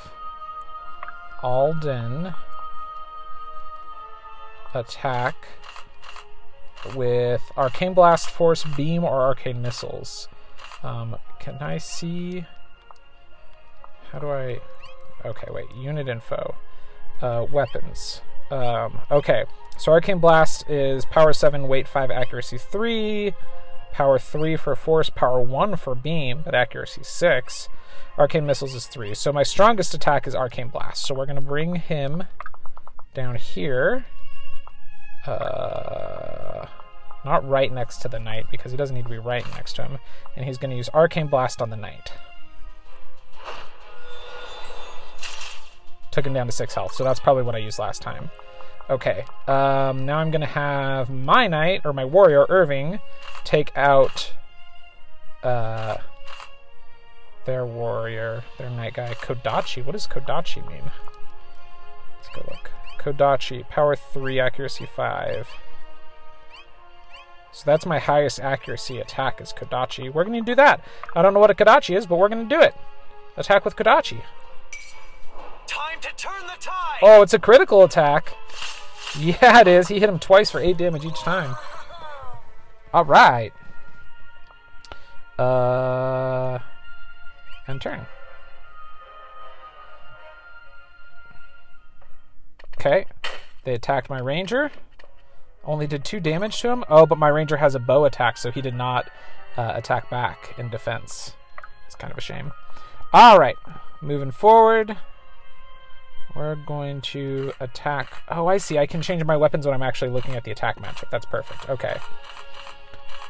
Alden 1.41 2.33
attack 4.73 5.35
with 6.95 7.41
Arcane 7.55 7.93
Blast, 7.93 8.29
Force 8.29 8.63
Beam, 8.63 9.03
or 9.03 9.21
Arcane 9.21 9.61
Missiles. 9.61 10.27
Um, 10.83 11.17
can 11.39 11.55
I 11.55 11.77
see... 11.77 12.45
How 14.11 14.19
do 14.19 14.29
I... 14.29 14.59
Okay, 15.25 15.47
wait. 15.49 15.73
Unit 15.75 16.07
info. 16.07 16.55
Uh, 17.21 17.45
weapons. 17.51 18.21
Um, 18.51 18.99
okay. 19.09 19.45
So 19.77 19.91
Arcane 19.91 20.19
Blast 20.19 20.69
is 20.69 21.05
power 21.05 21.33
7, 21.33 21.67
weight 21.67 21.87
5, 21.87 22.11
accuracy 22.11 22.57
3. 22.57 23.33
Power 23.91 24.17
3 24.17 24.55
for 24.55 24.75
force, 24.75 25.09
power 25.09 25.39
1 25.39 25.75
for 25.75 25.95
beam, 25.95 26.41
but 26.43 26.55
accuracy 26.55 27.01
6. 27.03 27.69
Arcane 28.17 28.45
Missiles 28.45 28.73
is 28.73 28.87
3. 28.87 29.13
So 29.13 29.31
my 29.31 29.43
strongest 29.43 29.93
attack 29.93 30.27
is 30.27 30.35
Arcane 30.35 30.69
Blast. 30.69 31.05
So 31.05 31.15
we're 31.15 31.25
going 31.25 31.39
to 31.39 31.45
bring 31.45 31.75
him 31.75 32.23
down 33.13 33.35
here. 33.35 34.05
Uh, 35.25 36.65
not 37.23 37.47
right 37.47 37.71
next 37.71 37.99
to 37.99 38.07
the 38.09 38.19
knight, 38.19 38.47
because 38.51 38.71
he 38.71 38.77
doesn't 38.77 38.95
need 38.95 39.05
to 39.05 39.09
be 39.09 39.17
right 39.17 39.45
next 39.53 39.73
to 39.77 39.83
him. 39.83 39.99
And 40.35 40.45
he's 40.45 40.57
going 40.57 40.71
to 40.71 40.77
use 40.77 40.89
Arcane 40.93 41.27
Blast 41.27 41.61
on 41.61 41.69
the 41.69 41.77
knight. 41.77 42.11
Took 46.13 46.25
him 46.25 46.33
down 46.33 46.45
to 46.45 46.51
six 46.51 46.73
health. 46.73 46.93
So 46.93 47.03
that's 47.03 47.19
probably 47.19 47.43
what 47.43 47.55
I 47.55 47.59
used 47.59 47.79
last 47.79 48.01
time. 48.01 48.29
Okay, 48.89 49.25
um, 49.47 50.05
now 50.05 50.17
I'm 50.17 50.29
gonna 50.31 50.45
have 50.45 51.09
my 51.09 51.47
knight 51.47 51.81
or 51.85 51.93
my 51.93 52.05
warrior 52.05 52.45
Irving 52.49 52.99
take 53.43 53.71
out 53.77 54.33
uh, 55.41 55.97
their 57.45 57.65
warrior, 57.65 58.43
their 58.57 58.69
knight 58.69 58.93
guy 58.95 59.13
Kodachi. 59.13 59.83
What 59.83 59.93
does 59.93 60.07
Kodachi 60.07 60.67
mean? 60.67 60.91
Let's 62.17 62.29
go 62.35 62.45
look. 62.49 62.71
Kodachi, 62.99 63.67
power 63.67 63.95
3, 63.95 64.39
accuracy 64.39 64.85
5. 64.85 65.49
So 67.51 67.63
that's 67.65 67.85
my 67.85 67.99
highest 67.99 68.39
accuracy 68.39 68.99
attack 68.99 69.39
is 69.39 69.53
Kodachi. 69.53 70.11
We're 70.11 70.23
to 70.25 70.41
do 70.41 70.55
that. 70.55 70.83
I 71.15 71.21
don't 71.21 71.33
know 71.33 71.39
what 71.39 71.51
a 71.51 71.53
Kodachi 71.53 71.95
is, 71.95 72.07
but 72.07 72.17
we're 72.17 72.29
to 72.29 72.43
do 72.45 72.59
it. 72.59 72.73
Attack 73.37 73.63
with 73.65 73.75
Kodachi. 73.75 74.21
Oh, 77.01 77.21
it's 77.21 77.33
a 77.33 77.39
critical 77.39 77.83
attack. 77.83 78.35
Yeah, 79.17 79.61
it 79.61 79.67
is. 79.67 79.89
He 79.89 79.99
hit 79.99 80.09
him 80.09 80.19
twice 80.19 80.49
for 80.49 80.59
8 80.59 80.75
damage 80.77 81.05
each 81.05 81.19
time. 81.19 81.55
All 82.93 83.05
right. 83.05 83.53
Uh, 85.37 86.59
and 87.67 87.81
turn. 87.81 88.05
Okay. 92.77 93.05
They 93.63 93.73
attacked 93.73 94.09
my 94.09 94.19
ranger. 94.19 94.71
Only 95.63 95.87
did 95.87 96.03
two 96.03 96.19
damage 96.19 96.59
to 96.61 96.69
him. 96.69 96.83
Oh, 96.89 97.05
but 97.05 97.17
my 97.17 97.29
ranger 97.29 97.57
has 97.57 97.75
a 97.75 97.79
bow 97.79 98.05
attack, 98.05 98.37
so 98.37 98.51
he 98.51 98.61
did 98.61 98.75
not 98.75 99.09
uh, 99.55 99.71
attack 99.75 100.09
back 100.09 100.53
in 100.57 100.69
defense. 100.69 101.35
It's 101.85 101.95
kind 101.95 102.11
of 102.11 102.17
a 102.17 102.21
shame. 102.21 102.51
All 103.13 103.39
right. 103.39 103.55
Moving 104.01 104.31
forward. 104.31 104.97
We're 106.35 106.55
going 106.55 107.01
to 107.01 107.53
attack. 107.59 108.13
Oh, 108.29 108.47
I 108.47 108.57
see. 108.57 108.77
I 108.79 108.87
can 108.87 109.01
change 109.01 109.23
my 109.23 109.37
weapons 109.37 109.65
when 109.65 109.75
I'm 109.75 109.83
actually 109.83 110.11
looking 110.11 110.35
at 110.35 110.43
the 110.43 110.51
attack 110.51 110.79
matchup. 110.81 111.09
That's 111.11 111.25
perfect. 111.25 111.69
Okay. 111.69 111.97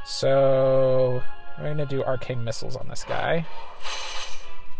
So 0.06 1.22
we're 1.58 1.66
going 1.66 1.78
to 1.78 1.86
do 1.86 2.04
arcane 2.04 2.44
missiles 2.44 2.76
on 2.76 2.88
this 2.88 3.04
guy. 3.04 3.46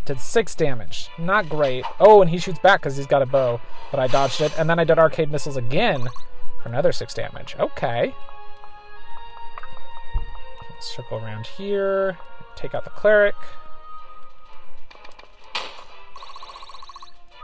Did 0.06 0.20
six 0.20 0.54
damage. 0.54 1.08
Not 1.18 1.48
great. 1.48 1.84
Oh, 2.00 2.20
and 2.20 2.30
he 2.30 2.38
shoots 2.38 2.58
back 2.58 2.80
because 2.80 2.96
he's 2.96 3.06
got 3.06 3.22
a 3.22 3.26
bow, 3.26 3.60
but 3.90 4.00
I 4.00 4.06
dodged 4.06 4.40
it. 4.40 4.58
And 4.58 4.68
then 4.68 4.78
I 4.78 4.84
did 4.84 4.98
arcane 4.98 5.30
missiles 5.30 5.56
again 5.56 6.06
for 6.62 6.68
another 6.68 6.92
six 6.92 7.14
damage. 7.14 7.56
Okay. 7.58 8.14
Circle 10.80 11.18
around 11.18 11.46
here. 11.46 12.18
Take 12.56 12.74
out 12.74 12.84
the 12.84 12.90
cleric. 12.90 13.34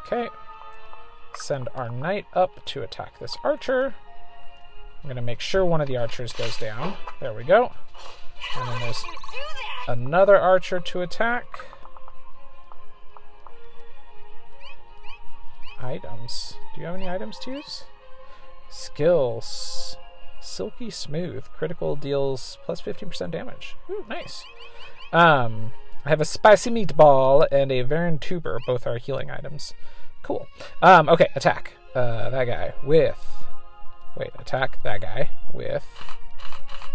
Okay. 0.06 0.28
Send 1.34 1.68
our 1.74 1.88
knight 1.88 2.26
up 2.34 2.64
to 2.66 2.82
attack 2.82 3.18
this 3.18 3.36
archer. 3.44 3.94
I'm 5.02 5.04
going 5.04 5.16
to 5.16 5.22
make 5.22 5.40
sure 5.40 5.64
one 5.64 5.80
of 5.80 5.88
the 5.88 5.96
archers 5.96 6.32
goes 6.32 6.56
down. 6.58 6.94
There 7.20 7.32
we 7.32 7.44
go. 7.44 7.72
And 8.56 8.68
then 8.68 8.80
there's 8.80 9.04
another 9.88 10.38
archer 10.38 10.80
to 10.80 11.00
attack. 11.00 11.46
Items. 15.80 16.54
Do 16.74 16.80
you 16.80 16.86
have 16.86 16.96
any 16.96 17.08
items 17.08 17.38
to 17.40 17.52
use? 17.52 17.84
Skills. 18.68 19.96
Silky 20.42 20.90
Smooth. 20.90 21.44
Critical 21.56 21.96
deals 21.96 22.58
plus 22.64 22.82
15% 22.82 23.30
damage. 23.30 23.76
Ooh, 23.90 24.04
nice. 24.08 24.44
Um, 25.12 25.72
I 26.04 26.10
have 26.10 26.20
a 26.20 26.24
Spicy 26.26 26.70
Meatball 26.70 27.46
and 27.50 27.72
a 27.72 27.84
Varan 27.84 28.20
Tuber. 28.20 28.58
Both 28.66 28.86
are 28.86 28.98
healing 28.98 29.30
items. 29.30 29.72
Cool. 30.22 30.46
Um, 30.82 31.08
okay, 31.08 31.28
attack. 31.34 31.72
Uh, 31.94 32.30
that 32.30 32.44
guy 32.44 32.74
with. 32.84 33.18
Wait, 34.16 34.30
attack 34.38 34.82
that 34.82 35.00
guy 35.00 35.30
with. 35.52 35.84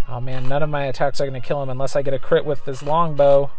Oh 0.08 0.22
man, 0.22 0.48
none 0.48 0.62
of 0.62 0.70
my 0.70 0.86
attacks 0.86 1.19
are 1.19 1.28
going 1.28 1.41
to 1.41 1.45
kill 1.45 1.62
him 1.62 1.69
unless 1.69 1.95
I 1.95 2.02
get 2.02 2.13
a 2.13 2.19
crit 2.19 2.45
with 2.45 2.63
this 2.65 2.84
longbow. 2.84 3.50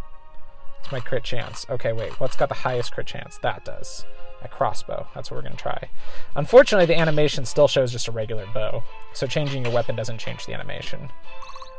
It's 0.79 0.91
my 0.91 0.99
crit 0.99 1.23
chance. 1.23 1.65
Okay, 1.69 1.91
wait, 1.91 2.19
what's 2.19 2.35
got 2.35 2.49
the 2.49 2.55
highest 2.55 2.93
crit 2.93 3.07
chance? 3.07 3.37
That 3.39 3.65
does. 3.65 4.05
A 4.43 4.47
crossbow. 4.47 5.07
That's 5.13 5.29
what 5.29 5.37
we're 5.37 5.43
going 5.43 5.57
to 5.57 5.61
try. 5.61 5.89
Unfortunately, 6.35 6.85
the 6.85 6.97
animation 6.97 7.43
still 7.45 7.67
shows 7.67 7.91
just 7.91 8.07
a 8.07 8.11
regular 8.11 8.45
bow, 8.53 8.83
so 9.13 9.25
changing 9.27 9.65
your 9.65 9.73
weapon 9.73 9.95
doesn't 9.95 10.19
change 10.19 10.45
the 10.45 10.53
animation. 10.53 11.09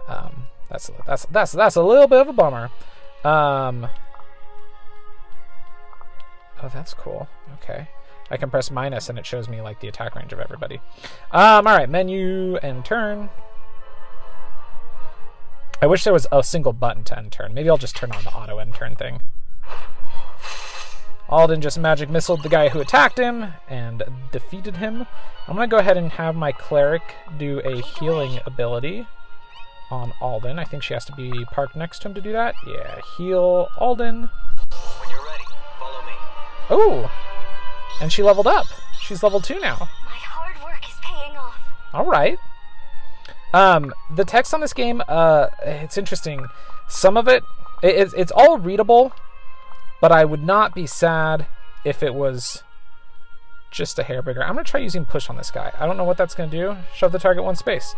Um, 0.09 0.47
that's 0.69 0.91
that's 1.07 1.27
that's 1.27 1.53
that's 1.53 1.77
a 1.77 1.83
little 1.83 2.09
bit 2.09 2.21
of 2.21 2.29
a 2.29 2.33
bummer. 2.33 2.71
Um, 3.25 3.89
oh, 6.63 6.71
that's 6.73 6.95
cool. 6.95 7.29
Okay. 7.55 7.89
I 8.31 8.37
can 8.37 8.51
press 8.51 8.71
minus 8.71 9.09
and 9.09 9.19
it 9.19 9.27
shows 9.27 9.49
me 9.49 9.61
like 9.61 9.81
the 9.81 9.89
attack 9.89 10.15
range 10.15 10.33
of 10.33 10.41
everybody. 10.41 10.81
Um, 11.31 11.67
all 11.67 11.77
right, 11.77 11.89
menu 11.89 12.57
and 12.57 12.85
turn. 12.85 13.31
I 15.81 15.87
wish 15.87 16.05
there 16.05 16.13
was 16.13 16.27
a 16.33 16.43
single 16.43 16.73
button 16.73 17.05
to 17.05 17.19
end 17.19 17.33
turn. 17.33 17.55
Maybe 17.55 17.71
I'll 17.71 17.79
just 17.79 17.97
turn 17.97 18.13
on 18.13 18.25
the 18.25 18.33
auto 18.33 18.59
end 18.59 18.75
turn 18.75 18.97
thing. 18.97 19.21
Alden 21.29 21.61
just 21.61 21.79
magic 21.79 22.09
missiled 22.09 22.43
the 22.43 22.49
guy 22.49 22.71
who 22.71 22.81
attacked 22.81 23.19
him 23.19 23.53
and 23.69 24.03
defeated 24.33 24.79
him. 24.79 25.07
I'm 25.47 25.57
to 25.57 25.67
go 25.67 25.77
ahead 25.77 25.99
and 25.99 26.13
have 26.13 26.35
my 26.35 26.53
cleric 26.53 27.03
do 27.39 27.61
a 27.61 27.81
healing 27.81 28.41
ability 28.47 29.07
on 29.91 30.13
Alden. 30.21 30.59
I 30.59 30.65
think 30.65 30.83
she 30.83 30.95
has 30.95 31.05
to 31.07 31.13
be 31.13 31.45
parked 31.53 31.77
next 31.77 32.01
to 32.01 32.09
him 32.09 32.15
to 32.15 32.21
do 32.21 32.33
that. 32.33 32.55
Yeah, 32.67 33.01
heal 33.17 33.69
Alden. 33.79 34.31
Oh, 36.71 37.11
and 38.01 38.13
she 38.13 38.23
leveled 38.23 38.47
up. 38.47 38.67
She's 39.01 39.23
level 39.23 39.41
2 39.41 39.59
now. 39.61 39.89
My 40.05 40.13
hard 40.13 40.63
work 40.63 40.89
is 40.89 40.97
paying 41.01 41.37
off. 41.37 41.59
All 41.95 42.07
right. 42.07 42.39
Um, 43.55 43.95
the 44.15 44.25
text 44.25 44.53
on 44.53 44.61
this 44.61 44.73
game, 44.73 45.03
uh, 45.09 45.49
it's 45.63 45.97
interesting. 45.97 46.47
Some 46.89 47.17
of 47.17 47.29
it, 47.29 47.43
it 47.83 47.97
it's, 47.97 48.15
it's 48.15 48.33
all 48.33 48.59
readable, 48.59 49.13
but 50.01 50.13
I 50.13 50.25
would 50.25 50.43
not 50.43 50.75
be 50.75 50.87
sad 50.87 51.47
if 51.85 52.03
it 52.03 52.15
was 52.15 52.63
just 53.71 53.99
a 53.99 54.03
hair 54.03 54.23
bigger. 54.23 54.43
I'm 54.43 54.55
gonna 54.55 54.65
try 54.65 54.81
using 54.81 55.05
push 55.05 55.31
on 55.31 55.37
this 55.37 55.51
guy. 55.51 55.73
I 55.79 55.87
don't 55.87 55.97
know 55.97 56.05
what 56.05 56.19
that's 56.19 56.35
gonna 56.35 56.51
do. 56.51 56.77
Shove 56.95 57.13
the 57.13 57.19
target 57.19 57.45
one 57.45 57.57
space. 57.57 57.95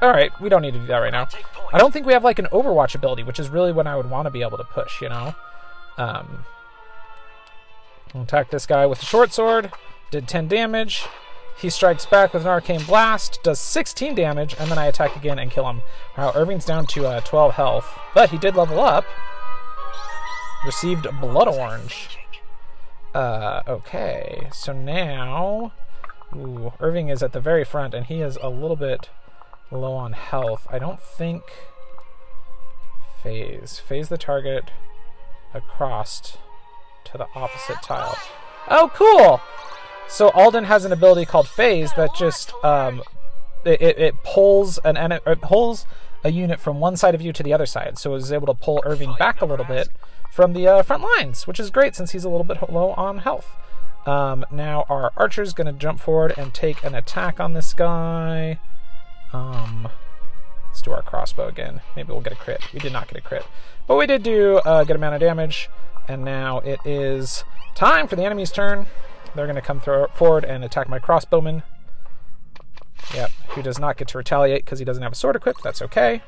All 0.00 0.10
right, 0.10 0.30
we 0.40 0.48
don't 0.48 0.62
need 0.62 0.74
to 0.74 0.78
do 0.78 0.86
that 0.86 0.98
right 0.98 1.12
now. 1.12 1.26
I 1.72 1.78
don't 1.78 1.92
think 1.92 2.06
we 2.06 2.12
have 2.12 2.24
like 2.24 2.38
an 2.38 2.46
Overwatch 2.52 2.94
ability, 2.94 3.22
which 3.22 3.40
is 3.40 3.48
really 3.48 3.72
when 3.72 3.86
I 3.86 3.96
would 3.96 4.08
want 4.08 4.26
to 4.26 4.30
be 4.30 4.42
able 4.42 4.58
to 4.58 4.64
push. 4.64 5.00
You 5.00 5.08
know. 5.08 5.34
Um, 5.96 6.44
Attack 8.14 8.50
this 8.50 8.66
guy 8.66 8.86
with 8.86 9.02
a 9.02 9.04
short 9.04 9.32
sword. 9.32 9.70
Did 10.10 10.26
10 10.26 10.48
damage. 10.48 11.06
He 11.58 11.70
strikes 11.70 12.06
back 12.06 12.32
with 12.32 12.42
an 12.42 12.48
arcane 12.48 12.84
blast, 12.84 13.40
does 13.42 13.58
16 13.58 14.14
damage, 14.14 14.54
and 14.60 14.70
then 14.70 14.78
I 14.78 14.86
attack 14.86 15.16
again 15.16 15.40
and 15.40 15.50
kill 15.50 15.68
him. 15.68 15.82
Wow, 16.16 16.32
Irving's 16.34 16.64
down 16.64 16.86
to 16.86 17.06
uh, 17.06 17.20
12 17.22 17.54
health, 17.54 17.98
but 18.14 18.30
he 18.30 18.38
did 18.38 18.54
level 18.54 18.78
up. 18.78 19.04
Received 20.64 21.08
blood 21.20 21.48
orange. 21.48 22.16
Uh, 23.12 23.62
okay, 23.66 24.48
so 24.52 24.72
now, 24.72 25.72
ooh, 26.32 26.72
Irving 26.78 27.08
is 27.08 27.24
at 27.24 27.32
the 27.32 27.40
very 27.40 27.64
front, 27.64 27.92
and 27.92 28.06
he 28.06 28.20
is 28.20 28.38
a 28.40 28.48
little 28.48 28.76
bit 28.76 29.10
low 29.72 29.94
on 29.94 30.12
health. 30.12 30.66
I 30.70 30.78
don't 30.78 31.02
think 31.02 31.42
phase 33.22 33.80
phase 33.80 34.08
the 34.08 34.18
target 34.18 34.70
across 35.52 36.38
to 37.12 37.18
the 37.18 37.26
opposite 37.34 37.82
tile. 37.82 38.16
Oh, 38.68 38.90
cool! 38.94 39.40
So 40.08 40.30
Alden 40.30 40.64
has 40.64 40.84
an 40.84 40.92
ability 40.92 41.26
called 41.26 41.48
Phase 41.48 41.92
that 41.94 42.14
just 42.14 42.52
um, 42.64 43.02
it, 43.64 43.80
it, 43.80 44.14
pulls 44.24 44.78
an 44.78 44.96
it 44.96 45.40
pulls 45.40 45.86
a 46.24 46.30
unit 46.30 46.58
from 46.58 46.80
one 46.80 46.96
side 46.96 47.14
of 47.14 47.22
you 47.22 47.32
to 47.32 47.42
the 47.42 47.52
other 47.52 47.66
side. 47.66 47.98
So 47.98 48.10
it 48.10 48.14
was 48.14 48.32
able 48.32 48.46
to 48.46 48.54
pull 48.54 48.82
Irving 48.84 49.14
back 49.18 49.40
a 49.40 49.44
little 49.44 49.66
bit 49.66 49.88
from 50.32 50.52
the 50.52 50.66
uh, 50.66 50.82
front 50.82 51.02
lines, 51.02 51.46
which 51.46 51.60
is 51.60 51.70
great 51.70 51.94
since 51.94 52.12
he's 52.12 52.24
a 52.24 52.28
little 52.28 52.44
bit 52.44 52.72
low 52.72 52.92
on 52.92 53.18
health. 53.18 53.56
Um, 54.06 54.44
now 54.50 54.86
our 54.88 55.12
archer's 55.16 55.52
going 55.52 55.66
to 55.66 55.72
jump 55.72 56.00
forward 56.00 56.32
and 56.38 56.54
take 56.54 56.82
an 56.82 56.94
attack 56.94 57.40
on 57.40 57.52
this 57.52 57.74
guy. 57.74 58.58
Um, 59.32 59.88
let's 60.66 60.80
do 60.80 60.92
our 60.92 61.02
crossbow 61.02 61.48
again. 61.48 61.82
Maybe 61.94 62.12
we'll 62.12 62.22
get 62.22 62.32
a 62.32 62.36
crit. 62.36 62.72
We 62.72 62.78
did 62.78 62.92
not 62.92 63.08
get 63.08 63.18
a 63.18 63.20
crit, 63.20 63.44
but 63.86 63.96
we 63.96 64.06
did 64.06 64.22
do 64.22 64.60
a 64.64 64.84
good 64.84 64.96
amount 64.96 65.14
of 65.14 65.20
damage. 65.20 65.68
And 66.08 66.24
now 66.24 66.58
it 66.60 66.80
is 66.84 67.44
time 67.74 68.08
for 68.08 68.16
the 68.16 68.24
enemy's 68.24 68.50
turn. 68.50 68.86
They're 69.34 69.46
going 69.46 69.56
to 69.56 69.62
come 69.62 69.80
forward 69.80 70.44
and 70.44 70.64
attack 70.64 70.88
my 70.88 70.98
crossbowman. 70.98 71.62
Yep, 73.14 73.30
who 73.48 73.62
does 73.62 73.78
not 73.78 73.96
get 73.96 74.08
to 74.08 74.18
retaliate 74.18 74.64
because 74.64 74.78
he 74.78 74.84
doesn't 74.84 75.02
have 75.02 75.12
a 75.12 75.14
sword 75.14 75.36
equipped. 75.36 75.62
That's 75.62 75.82
okay. 75.82 76.22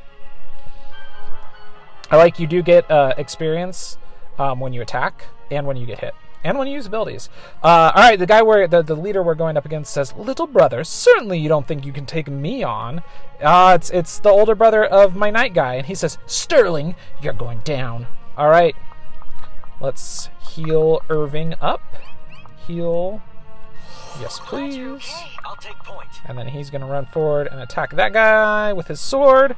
I 2.10 2.16
like 2.16 2.38
you 2.38 2.46
do 2.46 2.62
get 2.62 2.90
uh, 2.90 3.14
experience 3.16 3.96
um, 4.38 4.60
when 4.60 4.72
you 4.72 4.82
attack 4.82 5.24
and 5.50 5.66
when 5.66 5.76
you 5.76 5.86
get 5.86 6.00
hit. 6.00 6.14
And 6.42 6.58
when 6.58 6.68
you 6.68 6.74
use 6.74 6.86
abilities. 6.86 7.28
Uh, 7.62 7.92
all 7.94 8.02
right, 8.02 8.18
the 8.18 8.26
guy 8.26 8.40
where 8.40 8.66
the, 8.66 8.82
the 8.82 8.94
leader 8.94 9.22
we're 9.22 9.34
going 9.34 9.58
up 9.58 9.66
against 9.66 9.92
says, 9.92 10.14
"Little 10.14 10.46
brother, 10.46 10.84
certainly 10.84 11.38
you 11.38 11.50
don't 11.50 11.68
think 11.68 11.84
you 11.84 11.92
can 11.92 12.06
take 12.06 12.28
me 12.28 12.62
on." 12.62 13.02
Uh, 13.42 13.74
it's 13.76 13.90
it's 13.90 14.18
the 14.20 14.30
older 14.30 14.54
brother 14.54 14.82
of 14.82 15.14
my 15.14 15.30
knight 15.30 15.52
guy, 15.52 15.74
and 15.74 15.86
he 15.86 15.94
says, 15.94 16.16
"Sterling, 16.24 16.94
you're 17.20 17.34
going 17.34 17.58
down." 17.58 18.06
All 18.38 18.48
right, 18.48 18.74
let's 19.80 20.28
heal 20.48 21.02
Irving 21.08 21.54
up. 21.60 21.82
Heal, 22.66 23.22
yes 24.20 24.38
please. 24.44 25.10
I'll 25.44 25.56
take 25.56 25.78
point. 25.78 26.08
And 26.26 26.38
then 26.38 26.48
he's 26.48 26.70
going 26.70 26.82
to 26.82 26.86
run 26.86 27.06
forward 27.06 27.48
and 27.50 27.60
attack 27.60 27.94
that 27.96 28.12
guy 28.12 28.72
with 28.72 28.86
his 28.86 29.00
sword. 29.00 29.56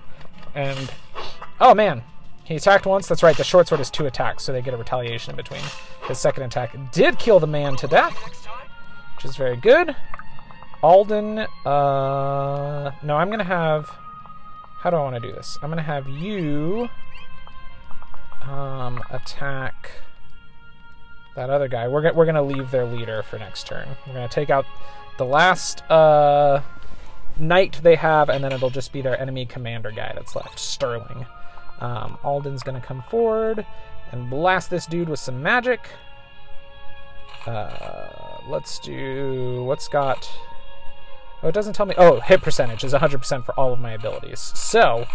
And 0.55 0.93
oh 1.61 1.75
man, 1.75 2.03
he 2.45 2.57
attacked 2.57 2.87
once. 2.87 3.07
That's 3.07 3.23
right. 3.23 3.37
The 3.37 3.45
short 3.45 3.69
sword 3.69 3.81
is 3.81 3.91
two 3.91 4.07
attacks, 4.07 4.45
so 4.45 4.53
they 4.53 4.63
get 4.63 4.75
a 4.75 4.77
retaliation 4.77 5.31
in 5.31 5.37
between. 5.37 5.63
His 6.09 6.19
second 6.19 6.45
attack 6.45 6.77
did 6.93 7.19
kill 7.19 7.41
the 7.41 7.47
man 7.47 7.77
to 7.77 7.87
death. 7.87 8.17
Which 9.17 9.25
is 9.25 9.37
very 9.37 9.57
good. 9.57 9.95
Alden, 10.83 11.39
uh, 11.65 12.91
no, 13.03 13.17
I'm 13.17 13.31
gonna 13.31 13.45
have. 13.45 13.91
How 14.81 14.91
do 14.91 14.97
I 14.97 15.03
want 15.03 15.15
to 15.15 15.21
do 15.21 15.33
this? 15.33 15.57
I'm 15.63 15.71
gonna 15.71 15.81
have 15.81 16.09
you 16.09 16.89
um, 18.43 19.01
attack 19.11 19.93
that 21.35 21.51
other 21.51 21.69
guy. 21.69 21.89
We're 21.89 22.03
gonna 22.03 22.15
we're 22.15 22.27
gonna 22.27 22.43
leave 22.43 22.71
their 22.71 22.85
leader 22.85 23.23
for 23.23 23.39
next 23.39 23.67
turn. 23.67 23.89
We're 24.07 24.15
gonna 24.15 24.29
take 24.29 24.51
out 24.51 24.67
the 25.19 25.25
last 25.25 25.83
uh, 25.91 26.63
knight 27.39 27.81
they 27.83 27.97
have, 27.97 28.29
and 28.29 28.43
then 28.43 28.53
it'll 28.53 28.71
just 28.71 28.93
be 28.93 29.03
their 29.03 29.21
enemy 29.21 29.47
commander 29.47 29.91
guy 29.91 30.13
that's 30.15 30.35
left, 30.37 30.59
Sterling. 30.59 31.27
Um, 31.81 32.19
Alden's 32.23 32.63
gonna 32.63 32.81
come 32.81 33.03
forward 33.03 33.67
and 34.13 34.29
blast 34.31 34.71
this 34.71 34.87
dude 34.87 35.09
with 35.09 35.19
some 35.19 35.43
magic. 35.43 35.81
Uh, 37.47 38.39
let's 38.49 38.79
do 38.79 39.65
what's 39.65 39.89
got. 39.89 40.31
Oh, 41.43 41.49
it 41.49 41.53
doesn't 41.53 41.73
tell 41.73 41.87
me. 41.87 41.95
Oh, 41.99 42.21
hit 42.21 42.41
percentage 42.41 42.85
is 42.85 42.93
100% 42.93 43.45
for 43.45 43.53
all 43.59 43.73
of 43.73 43.81
my 43.81 43.93
abilities. 43.93 44.53
So, 44.55 45.07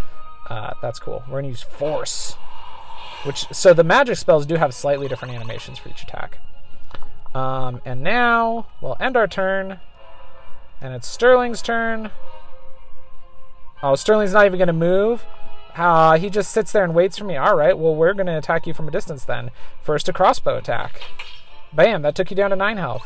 uh, 0.49 0.73
that's 0.81 0.99
cool. 0.99 1.23
We're 1.27 1.37
gonna 1.37 1.49
use 1.49 1.61
force, 1.61 2.35
which 3.27 3.45
so 3.51 3.73
the 3.73 3.83
magic 3.83 4.17
spells 4.17 4.45
do 4.45 4.55
have 4.55 4.73
slightly 4.73 5.07
different 5.07 5.35
animations 5.35 5.77
for 5.77 5.89
each 5.89 6.01
attack. 6.01 6.39
Um, 7.35 7.81
and 7.85 8.01
now 8.01 8.67
we'll 8.81 8.97
end 8.99 9.15
our 9.15 9.27
turn, 9.27 9.79
and 10.81 10.93
it's 10.95 11.07
Sterling's 11.07 11.61
turn. 11.61 12.09
Oh, 13.83 13.93
Sterling's 13.93 14.33
not 14.33 14.45
even 14.45 14.57
gonna 14.57 14.73
move. 14.73 15.25
Uh, 15.75 16.17
he 16.17 16.31
just 16.31 16.51
sits 16.51 16.71
there 16.71 16.83
and 16.83 16.95
waits 16.95 17.19
for 17.19 17.25
me. 17.25 17.35
All 17.35 17.55
right, 17.55 17.77
well, 17.77 17.95
we're 17.95 18.15
gonna 18.15 18.37
attack 18.37 18.65
you 18.65 18.73
from 18.73 18.87
a 18.87 18.91
distance 18.91 19.25
then. 19.25 19.51
First, 19.83 20.09
a 20.09 20.13
crossbow 20.13 20.57
attack. 20.57 21.01
Bam! 21.73 22.01
That 22.01 22.15
took 22.15 22.31
you 22.31 22.35
down 22.35 22.49
to 22.49 22.55
nine 22.55 22.77
health. 22.77 23.05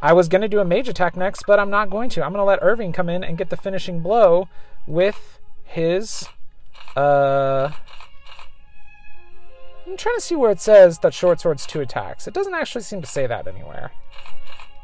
I 0.00 0.12
was 0.12 0.28
going 0.28 0.42
to 0.42 0.48
do 0.48 0.60
a 0.60 0.64
mage 0.64 0.88
attack 0.88 1.16
next, 1.16 1.44
but 1.46 1.58
I'm 1.58 1.70
not 1.70 1.90
going 1.90 2.08
to. 2.10 2.24
I'm 2.24 2.32
going 2.32 2.40
to 2.40 2.44
let 2.44 2.60
Irving 2.62 2.92
come 2.92 3.08
in 3.08 3.24
and 3.24 3.36
get 3.36 3.50
the 3.50 3.56
finishing 3.56 4.00
blow 4.00 4.48
with 4.86 5.40
his. 5.64 6.28
Uh, 6.96 7.72
I'm 9.88 9.96
trying 9.96 10.16
to 10.16 10.20
see 10.20 10.36
where 10.36 10.50
it 10.50 10.60
says 10.60 10.98
that 10.98 11.14
short 11.14 11.40
sword's 11.40 11.66
two 11.66 11.80
attacks. 11.80 12.28
It 12.28 12.34
doesn't 12.34 12.54
actually 12.54 12.82
seem 12.82 13.00
to 13.00 13.06
say 13.06 13.26
that 13.26 13.46
anywhere. 13.46 13.90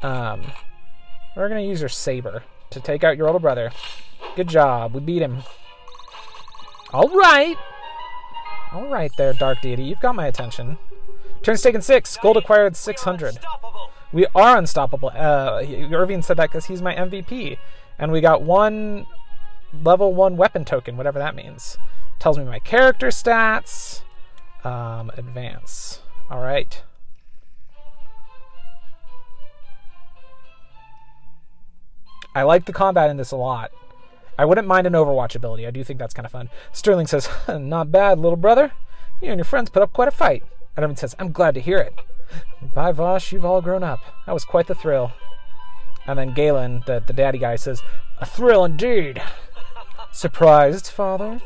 Um, 0.01 0.51
we're 1.35 1.47
to 1.47 1.61
use 1.61 1.79
your 1.79 1.89
saber 1.89 2.43
to 2.71 2.79
take 2.79 3.03
out 3.03 3.15
your 3.15 3.27
older 3.27 3.37
brother. 3.37 3.71
Good 4.35 4.47
job. 4.47 4.95
We 4.95 5.01
beat 5.01 5.21
him. 5.21 5.43
All 6.91 7.09
right. 7.09 7.55
All 8.71 8.87
right 8.87 9.11
there, 9.15 9.33
Dark 9.33 9.61
Deity. 9.61 9.83
You've 9.83 9.99
got 9.99 10.15
my 10.15 10.25
attention. 10.25 10.79
Turn's 11.43 11.61
taken 11.61 11.83
six. 11.83 12.17
Gold 12.17 12.37
acquired 12.37 12.75
600. 12.75 13.37
We 14.11 14.25
are 14.33 14.57
unstoppable. 14.57 15.11
Uh, 15.13 15.61
Irving 15.91 16.23
said 16.23 16.37
that 16.37 16.49
because 16.49 16.65
he's 16.65 16.81
my 16.81 16.95
MVP, 16.95 17.57
and 17.99 18.11
we 18.11 18.21
got 18.21 18.41
one 18.41 19.05
level 19.83 20.15
one 20.15 20.35
weapon 20.35 20.65
token, 20.65 20.97
whatever 20.97 21.19
that 21.19 21.35
means. 21.35 21.77
Tells 22.17 22.39
me 22.39 22.45
my 22.45 22.59
character 22.59 23.07
stats. 23.07 24.01
Um, 24.65 25.11
advance. 25.15 26.01
All 26.29 26.41
right. 26.41 26.81
I 32.33 32.43
like 32.43 32.65
the 32.65 32.73
combat 32.73 33.09
in 33.09 33.17
this 33.17 33.31
a 33.31 33.37
lot. 33.37 33.71
I 34.37 34.43
wouldn't 34.43 34.67
mind 34.67 34.85
an 34.87 34.93
Overwatch 34.93 35.35
ability. 35.35 35.65
I 35.65 35.71
do 35.71 35.83
think 35.83 35.99
that's 35.99 36.13
kind 36.13 36.25
of 36.25 36.31
fun. 36.31 36.49
Sterling 36.73 37.07
says, 37.07 37.29
"Not 37.47 37.91
bad, 37.91 38.19
little 38.19 38.35
brother. 38.35 38.73
You 39.21 39.29
and 39.29 39.37
your 39.37 39.45
friends 39.45 39.69
put 39.69 39.81
up 39.83 39.93
quite 39.93 40.09
a 40.09 40.11
fight." 40.11 40.43
And 40.75 40.83
Irving 40.83 40.97
says, 40.97 41.15
"I'm 41.19 41.31
glad 41.31 41.53
to 41.55 41.61
hear 41.61 41.77
it." 41.77 41.93
Bye, 42.73 42.91
Vosh. 42.91 43.31
You've 43.31 43.45
all 43.45 43.61
grown 43.61 43.83
up. 43.83 43.99
That 44.25 44.33
was 44.33 44.45
quite 44.45 44.67
the 44.67 44.75
thrill. 44.75 45.13
And 46.07 46.19
then 46.19 46.33
Galen, 46.33 46.83
the, 46.85 47.01
the 47.05 47.13
daddy 47.13 47.37
guy, 47.37 47.55
says, 47.55 47.81
A 48.19 48.25
thrill 48.25 48.65
indeed. 48.65 49.21
Surprised, 50.11 50.87
father? 50.87 51.41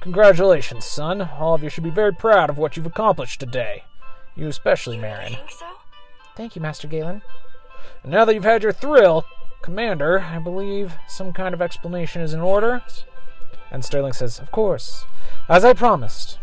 Congratulations, 0.00 0.84
son. 0.84 1.22
All 1.22 1.54
of 1.54 1.62
you 1.62 1.68
should 1.68 1.84
be 1.84 1.90
very 1.90 2.12
proud 2.12 2.50
of 2.50 2.58
what 2.58 2.76
you've 2.76 2.86
accomplished 2.86 3.40
today. 3.40 3.84
You 4.36 4.46
especially, 4.46 4.96
Marin. 4.96 5.34
Think 5.34 5.50
so? 5.50 5.66
Thank 6.36 6.54
you, 6.54 6.62
Master 6.62 6.86
Galen. 6.86 7.22
And 8.02 8.12
now 8.12 8.24
that 8.24 8.34
you've 8.34 8.44
had 8.44 8.62
your 8.62 8.72
thrill, 8.72 9.24
Commander, 9.60 10.20
I 10.20 10.38
believe 10.38 10.94
some 11.08 11.32
kind 11.32 11.52
of 11.52 11.60
explanation 11.60 12.22
is 12.22 12.32
in 12.32 12.40
order. 12.40 12.82
And 13.70 13.84
Sterling 13.84 14.12
says, 14.12 14.38
Of 14.38 14.50
course. 14.50 15.04
As 15.48 15.64
I 15.64 15.72
promised. 15.72 16.38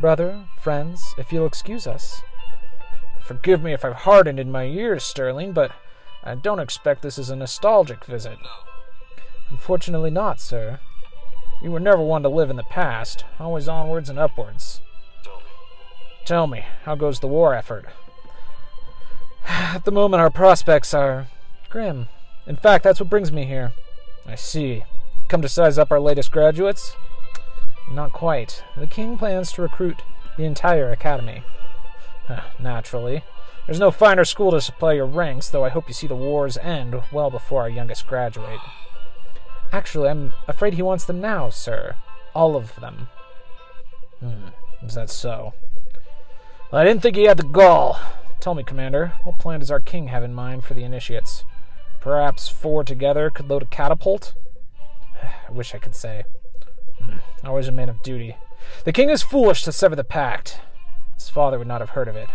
Brother, 0.00 0.44
friends, 0.60 1.02
if 1.16 1.32
you'll 1.32 1.46
excuse 1.46 1.86
us. 1.86 2.22
Forgive 3.20 3.62
me 3.62 3.72
if 3.72 3.84
I've 3.84 4.04
hardened 4.04 4.38
in 4.38 4.52
my 4.52 4.62
years, 4.62 5.02
Sterling, 5.02 5.52
but 5.52 5.72
I 6.22 6.34
don't 6.34 6.60
expect 6.60 7.02
this 7.02 7.18
is 7.18 7.30
a 7.30 7.36
nostalgic 7.36 8.04
visit. 8.04 8.38
Unfortunately 9.50 10.10
not, 10.10 10.40
sir. 10.40 10.78
You 11.60 11.72
were 11.72 11.80
never 11.80 12.02
one 12.02 12.22
to 12.22 12.28
live 12.28 12.50
in 12.50 12.56
the 12.56 12.62
past, 12.62 13.24
always 13.40 13.68
onwards 13.68 14.08
and 14.08 14.18
upwards. 14.18 14.80
Told 15.24 15.42
me. 15.42 15.50
Tell 16.24 16.46
me, 16.46 16.64
how 16.84 16.94
goes 16.94 17.18
the 17.18 17.26
war 17.26 17.54
effort? 17.54 17.86
At 19.48 19.84
the 19.84 19.90
moment, 19.90 20.20
our 20.20 20.30
prospects 20.30 20.94
are 20.94 21.26
grim. 21.68 22.06
In 22.46 22.56
fact, 22.56 22.84
that's 22.84 23.00
what 23.00 23.10
brings 23.10 23.32
me 23.32 23.44
here. 23.44 23.72
I 24.24 24.36
see. 24.36 24.84
Come 25.28 25.42
to 25.42 25.48
size 25.48 25.78
up 25.78 25.90
our 25.90 26.00
latest 26.00 26.30
graduates? 26.30 26.94
Not 27.90 28.12
quite. 28.12 28.62
The 28.76 28.86
king 28.86 29.18
plans 29.18 29.50
to 29.52 29.62
recruit 29.62 30.02
the 30.36 30.44
entire 30.44 30.92
academy. 30.92 31.42
Naturally. 32.60 33.24
There's 33.66 33.80
no 33.80 33.90
finer 33.90 34.24
school 34.24 34.52
to 34.52 34.60
supply 34.60 34.94
your 34.94 35.06
ranks, 35.06 35.50
though 35.50 35.64
I 35.64 35.68
hope 35.70 35.88
you 35.88 35.94
see 35.94 36.06
the 36.06 36.14
wars 36.14 36.56
end 36.56 37.02
well 37.12 37.30
before 37.30 37.62
our 37.62 37.68
youngest 37.68 38.06
graduate. 38.06 38.60
Actually, 39.72 40.08
I'm 40.08 40.32
afraid 40.46 40.74
he 40.74 40.82
wants 40.82 41.04
them 41.04 41.20
now, 41.20 41.50
sir. 41.50 41.94
All 42.34 42.56
of 42.56 42.74
them. 42.80 43.08
Hmm, 44.20 44.48
is 44.82 44.94
that 44.94 45.10
so? 45.10 45.54
Well, 46.70 46.80
I 46.80 46.84
didn't 46.84 47.02
think 47.02 47.16
he 47.16 47.24
had 47.24 47.36
the 47.36 47.44
gall. 47.44 47.98
Tell 48.40 48.54
me, 48.54 48.62
Commander, 48.62 49.14
what 49.24 49.38
plan 49.38 49.60
does 49.60 49.70
our 49.70 49.80
king 49.80 50.08
have 50.08 50.22
in 50.22 50.34
mind 50.34 50.64
for 50.64 50.74
the 50.74 50.84
initiates? 50.84 51.44
Perhaps 52.00 52.48
four 52.48 52.84
together 52.84 53.30
could 53.30 53.48
load 53.48 53.62
a 53.62 53.66
catapult? 53.66 54.34
I 55.22 55.52
wish 55.52 55.74
I 55.74 55.78
could 55.78 55.94
say. 55.94 56.24
Hmm, 57.02 57.16
always 57.44 57.68
a 57.68 57.72
man 57.72 57.88
of 57.88 58.02
duty. 58.02 58.36
The 58.84 58.92
king 58.92 59.10
is 59.10 59.22
foolish 59.22 59.62
to 59.64 59.72
sever 59.72 59.96
the 59.96 60.04
pact. 60.04 60.60
His 61.14 61.28
father 61.28 61.58
would 61.58 61.68
not 61.68 61.80
have 61.80 61.90
heard 61.90 62.08
of 62.08 62.16
it. 62.16 62.28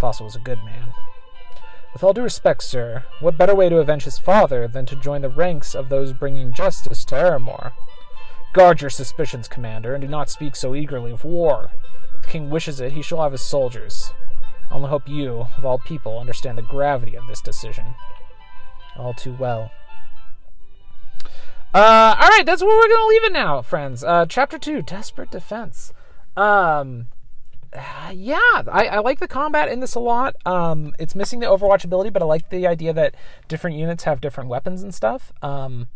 Fossil 0.00 0.26
was 0.26 0.36
a 0.36 0.40
good 0.40 0.58
man. 0.64 0.92
With 1.92 2.02
all 2.02 2.14
due 2.14 2.22
respect, 2.22 2.62
sir, 2.62 3.04
what 3.20 3.36
better 3.36 3.54
way 3.54 3.68
to 3.68 3.78
avenge 3.78 4.04
his 4.04 4.18
father 4.18 4.66
than 4.66 4.86
to 4.86 4.96
join 4.96 5.20
the 5.20 5.28
ranks 5.28 5.74
of 5.74 5.88
those 5.88 6.12
bringing 6.12 6.54
justice 6.54 7.04
to 7.06 7.14
Aramor? 7.14 7.72
Guard 8.54 8.80
your 8.80 8.90
suspicions, 8.90 9.48
Commander, 9.48 9.94
and 9.94 10.02
do 10.02 10.08
not 10.08 10.30
speak 10.30 10.56
so 10.56 10.74
eagerly 10.74 11.10
of 11.10 11.24
war. 11.24 11.70
If 12.16 12.22
the 12.22 12.28
king 12.28 12.50
wishes 12.50 12.80
it, 12.80 12.92
he 12.92 13.02
shall 13.02 13.22
have 13.22 13.32
his 13.32 13.42
soldiers. 13.42 14.12
I 14.70 14.74
only 14.74 14.88
hope 14.88 15.06
you, 15.06 15.46
of 15.58 15.64
all 15.64 15.78
people, 15.78 16.18
understand 16.18 16.56
the 16.56 16.62
gravity 16.62 17.14
of 17.14 17.26
this 17.26 17.42
decision. 17.42 17.94
All 18.96 19.12
too 19.12 19.36
well. 19.38 19.70
Uh, 21.74 22.14
all 22.18 22.28
right, 22.28 22.44
that's 22.44 22.62
where 22.62 22.76
we're 22.76 22.88
gonna 22.88 23.06
leave 23.06 23.24
it 23.24 23.32
now, 23.32 23.62
friends. 23.62 24.04
Uh, 24.04 24.26
chapter 24.26 24.58
two, 24.58 24.82
desperate 24.82 25.30
defense. 25.30 25.92
Um, 26.36 27.08
yeah, 28.12 28.62
I, 28.70 28.88
I 28.90 28.98
like 28.98 29.18
the 29.18 29.28
combat 29.28 29.68
in 29.68 29.80
this 29.80 29.94
a 29.94 30.00
lot. 30.00 30.36
Um, 30.46 30.94
it's 30.98 31.14
missing 31.14 31.40
the 31.40 31.46
Overwatch 31.46 31.84
ability, 31.84 32.10
but 32.10 32.22
I 32.22 32.26
like 32.26 32.50
the 32.50 32.66
idea 32.66 32.92
that 32.92 33.14
different 33.48 33.76
units 33.76 34.04
have 34.04 34.20
different 34.20 34.50
weapons 34.50 34.82
and 34.82 34.94
stuff. 34.94 35.32
Um, 35.42 35.88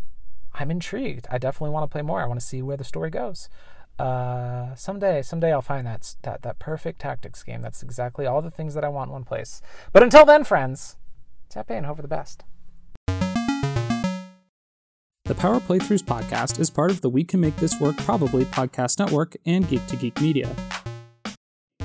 I'm 0.54 0.70
intrigued. 0.70 1.26
I 1.30 1.38
definitely 1.38 1.70
want 1.70 1.84
to 1.84 1.92
play 1.92 2.02
more. 2.02 2.22
I 2.22 2.26
want 2.26 2.40
to 2.40 2.46
see 2.46 2.62
where 2.62 2.76
the 2.76 2.84
story 2.84 3.10
goes. 3.10 3.48
Uh, 3.98 4.74
someday, 4.74 5.22
someday 5.22 5.52
I'll 5.52 5.62
find 5.62 5.86
that 5.86 6.16
that 6.22 6.42
that 6.42 6.58
perfect 6.58 7.00
tactics 7.00 7.42
game. 7.42 7.62
That's 7.62 7.82
exactly 7.82 8.26
all 8.26 8.42
the 8.42 8.50
things 8.50 8.74
that 8.74 8.84
I 8.84 8.88
want 8.88 9.08
in 9.08 9.12
one 9.12 9.24
place. 9.24 9.62
But 9.92 10.02
until 10.02 10.24
then, 10.24 10.44
friends, 10.44 10.96
tap 11.48 11.70
in, 11.70 11.84
hope 11.84 11.96
for 11.96 12.02
the 12.02 12.08
best. 12.08 12.44
The 15.24 15.34
Power 15.34 15.58
Playthroughs 15.58 16.04
podcast 16.04 16.60
is 16.60 16.70
part 16.70 16.92
of 16.92 17.00
the 17.00 17.10
We 17.10 17.24
Can 17.24 17.40
Make 17.40 17.56
This 17.56 17.80
Work 17.80 17.96
Probably 17.96 18.44
podcast 18.44 19.00
network 19.00 19.34
and 19.44 19.68
Geek 19.68 19.84
to 19.88 19.96
Geek 19.96 20.20
Media. 20.20 20.54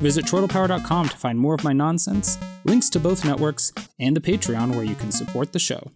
Visit 0.02 0.26
chortlepower.com 0.26 1.10
to 1.10 1.18
find 1.18 1.38
more 1.38 1.54
of 1.54 1.64
my 1.64 1.74
nonsense, 1.74 2.40
links 2.66 2.90
to 2.90 3.00
both 3.00 3.24
networks, 3.24 3.72
and 4.00 4.16
the 4.16 4.22
Patreon 4.22 4.72
where 4.76 4.84
you 4.84 4.96
can 4.96 5.12
support 5.12 5.52
the 5.54 5.60
show. 5.60 5.92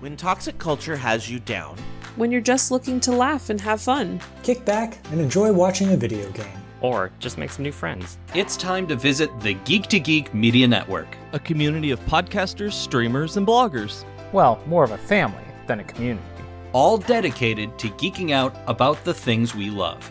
When 0.00 0.16
toxic 0.16 0.58
culture 0.58 0.96
has 0.96 1.30
you 1.30 1.38
down, 1.38 1.76
when 2.16 2.32
you're 2.32 2.40
just 2.40 2.72
looking 2.72 2.98
to 3.00 3.12
laugh 3.12 3.50
and 3.50 3.60
have 3.60 3.80
fun. 3.80 4.20
Kick 4.42 4.64
back 4.64 4.98
and 5.12 5.20
enjoy 5.20 5.52
watching 5.52 5.92
a 5.92 5.96
video 5.96 6.28
game. 6.32 6.58
or 6.80 7.12
just 7.20 7.38
make 7.38 7.50
some 7.50 7.62
new 7.62 7.70
friends. 7.70 8.18
It's 8.34 8.56
time 8.56 8.88
to 8.88 8.96
visit 8.96 9.30
the 9.40 9.54
Geek 9.54 9.86
to 9.86 10.00
Geek 10.00 10.34
Media 10.34 10.66
Network. 10.66 11.16
a 11.32 11.38
community 11.38 11.92
of 11.92 12.00
podcasters, 12.06 12.72
streamers, 12.72 13.36
and 13.36 13.46
bloggers. 13.46 14.04
Well, 14.32 14.60
more 14.66 14.82
of 14.82 14.90
a 14.90 14.98
family 14.98 15.44
than 15.68 15.78
a 15.78 15.84
community. 15.84 16.26
all 16.72 16.98
dedicated 16.98 17.78
to 17.78 17.88
geeking 17.90 18.32
out 18.32 18.56
about 18.66 19.04
the 19.04 19.14
things 19.14 19.54
we 19.54 19.70
love. 19.70 20.10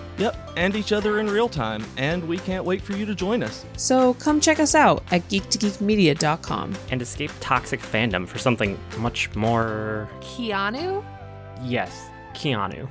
Yep, 0.21 0.51
and 0.55 0.75
each 0.75 0.91
other 0.91 1.19
in 1.19 1.25
real 1.25 1.49
time, 1.49 1.83
and 1.97 2.27
we 2.27 2.37
can't 2.37 2.63
wait 2.63 2.79
for 2.79 2.93
you 2.93 3.07
to 3.07 3.15
join 3.15 3.41
us. 3.41 3.65
So 3.75 4.13
come 4.13 4.39
check 4.39 4.59
us 4.59 4.75
out 4.75 5.01
at 5.09 5.27
geek2geekmedia.com. 5.29 6.75
And 6.91 7.01
escape 7.01 7.31
toxic 7.39 7.79
fandom 7.79 8.27
for 8.27 8.37
something 8.37 8.77
much 8.99 9.35
more. 9.35 10.07
Keanu? 10.19 11.03
Yes, 11.63 12.09
Keanu. 12.35 12.87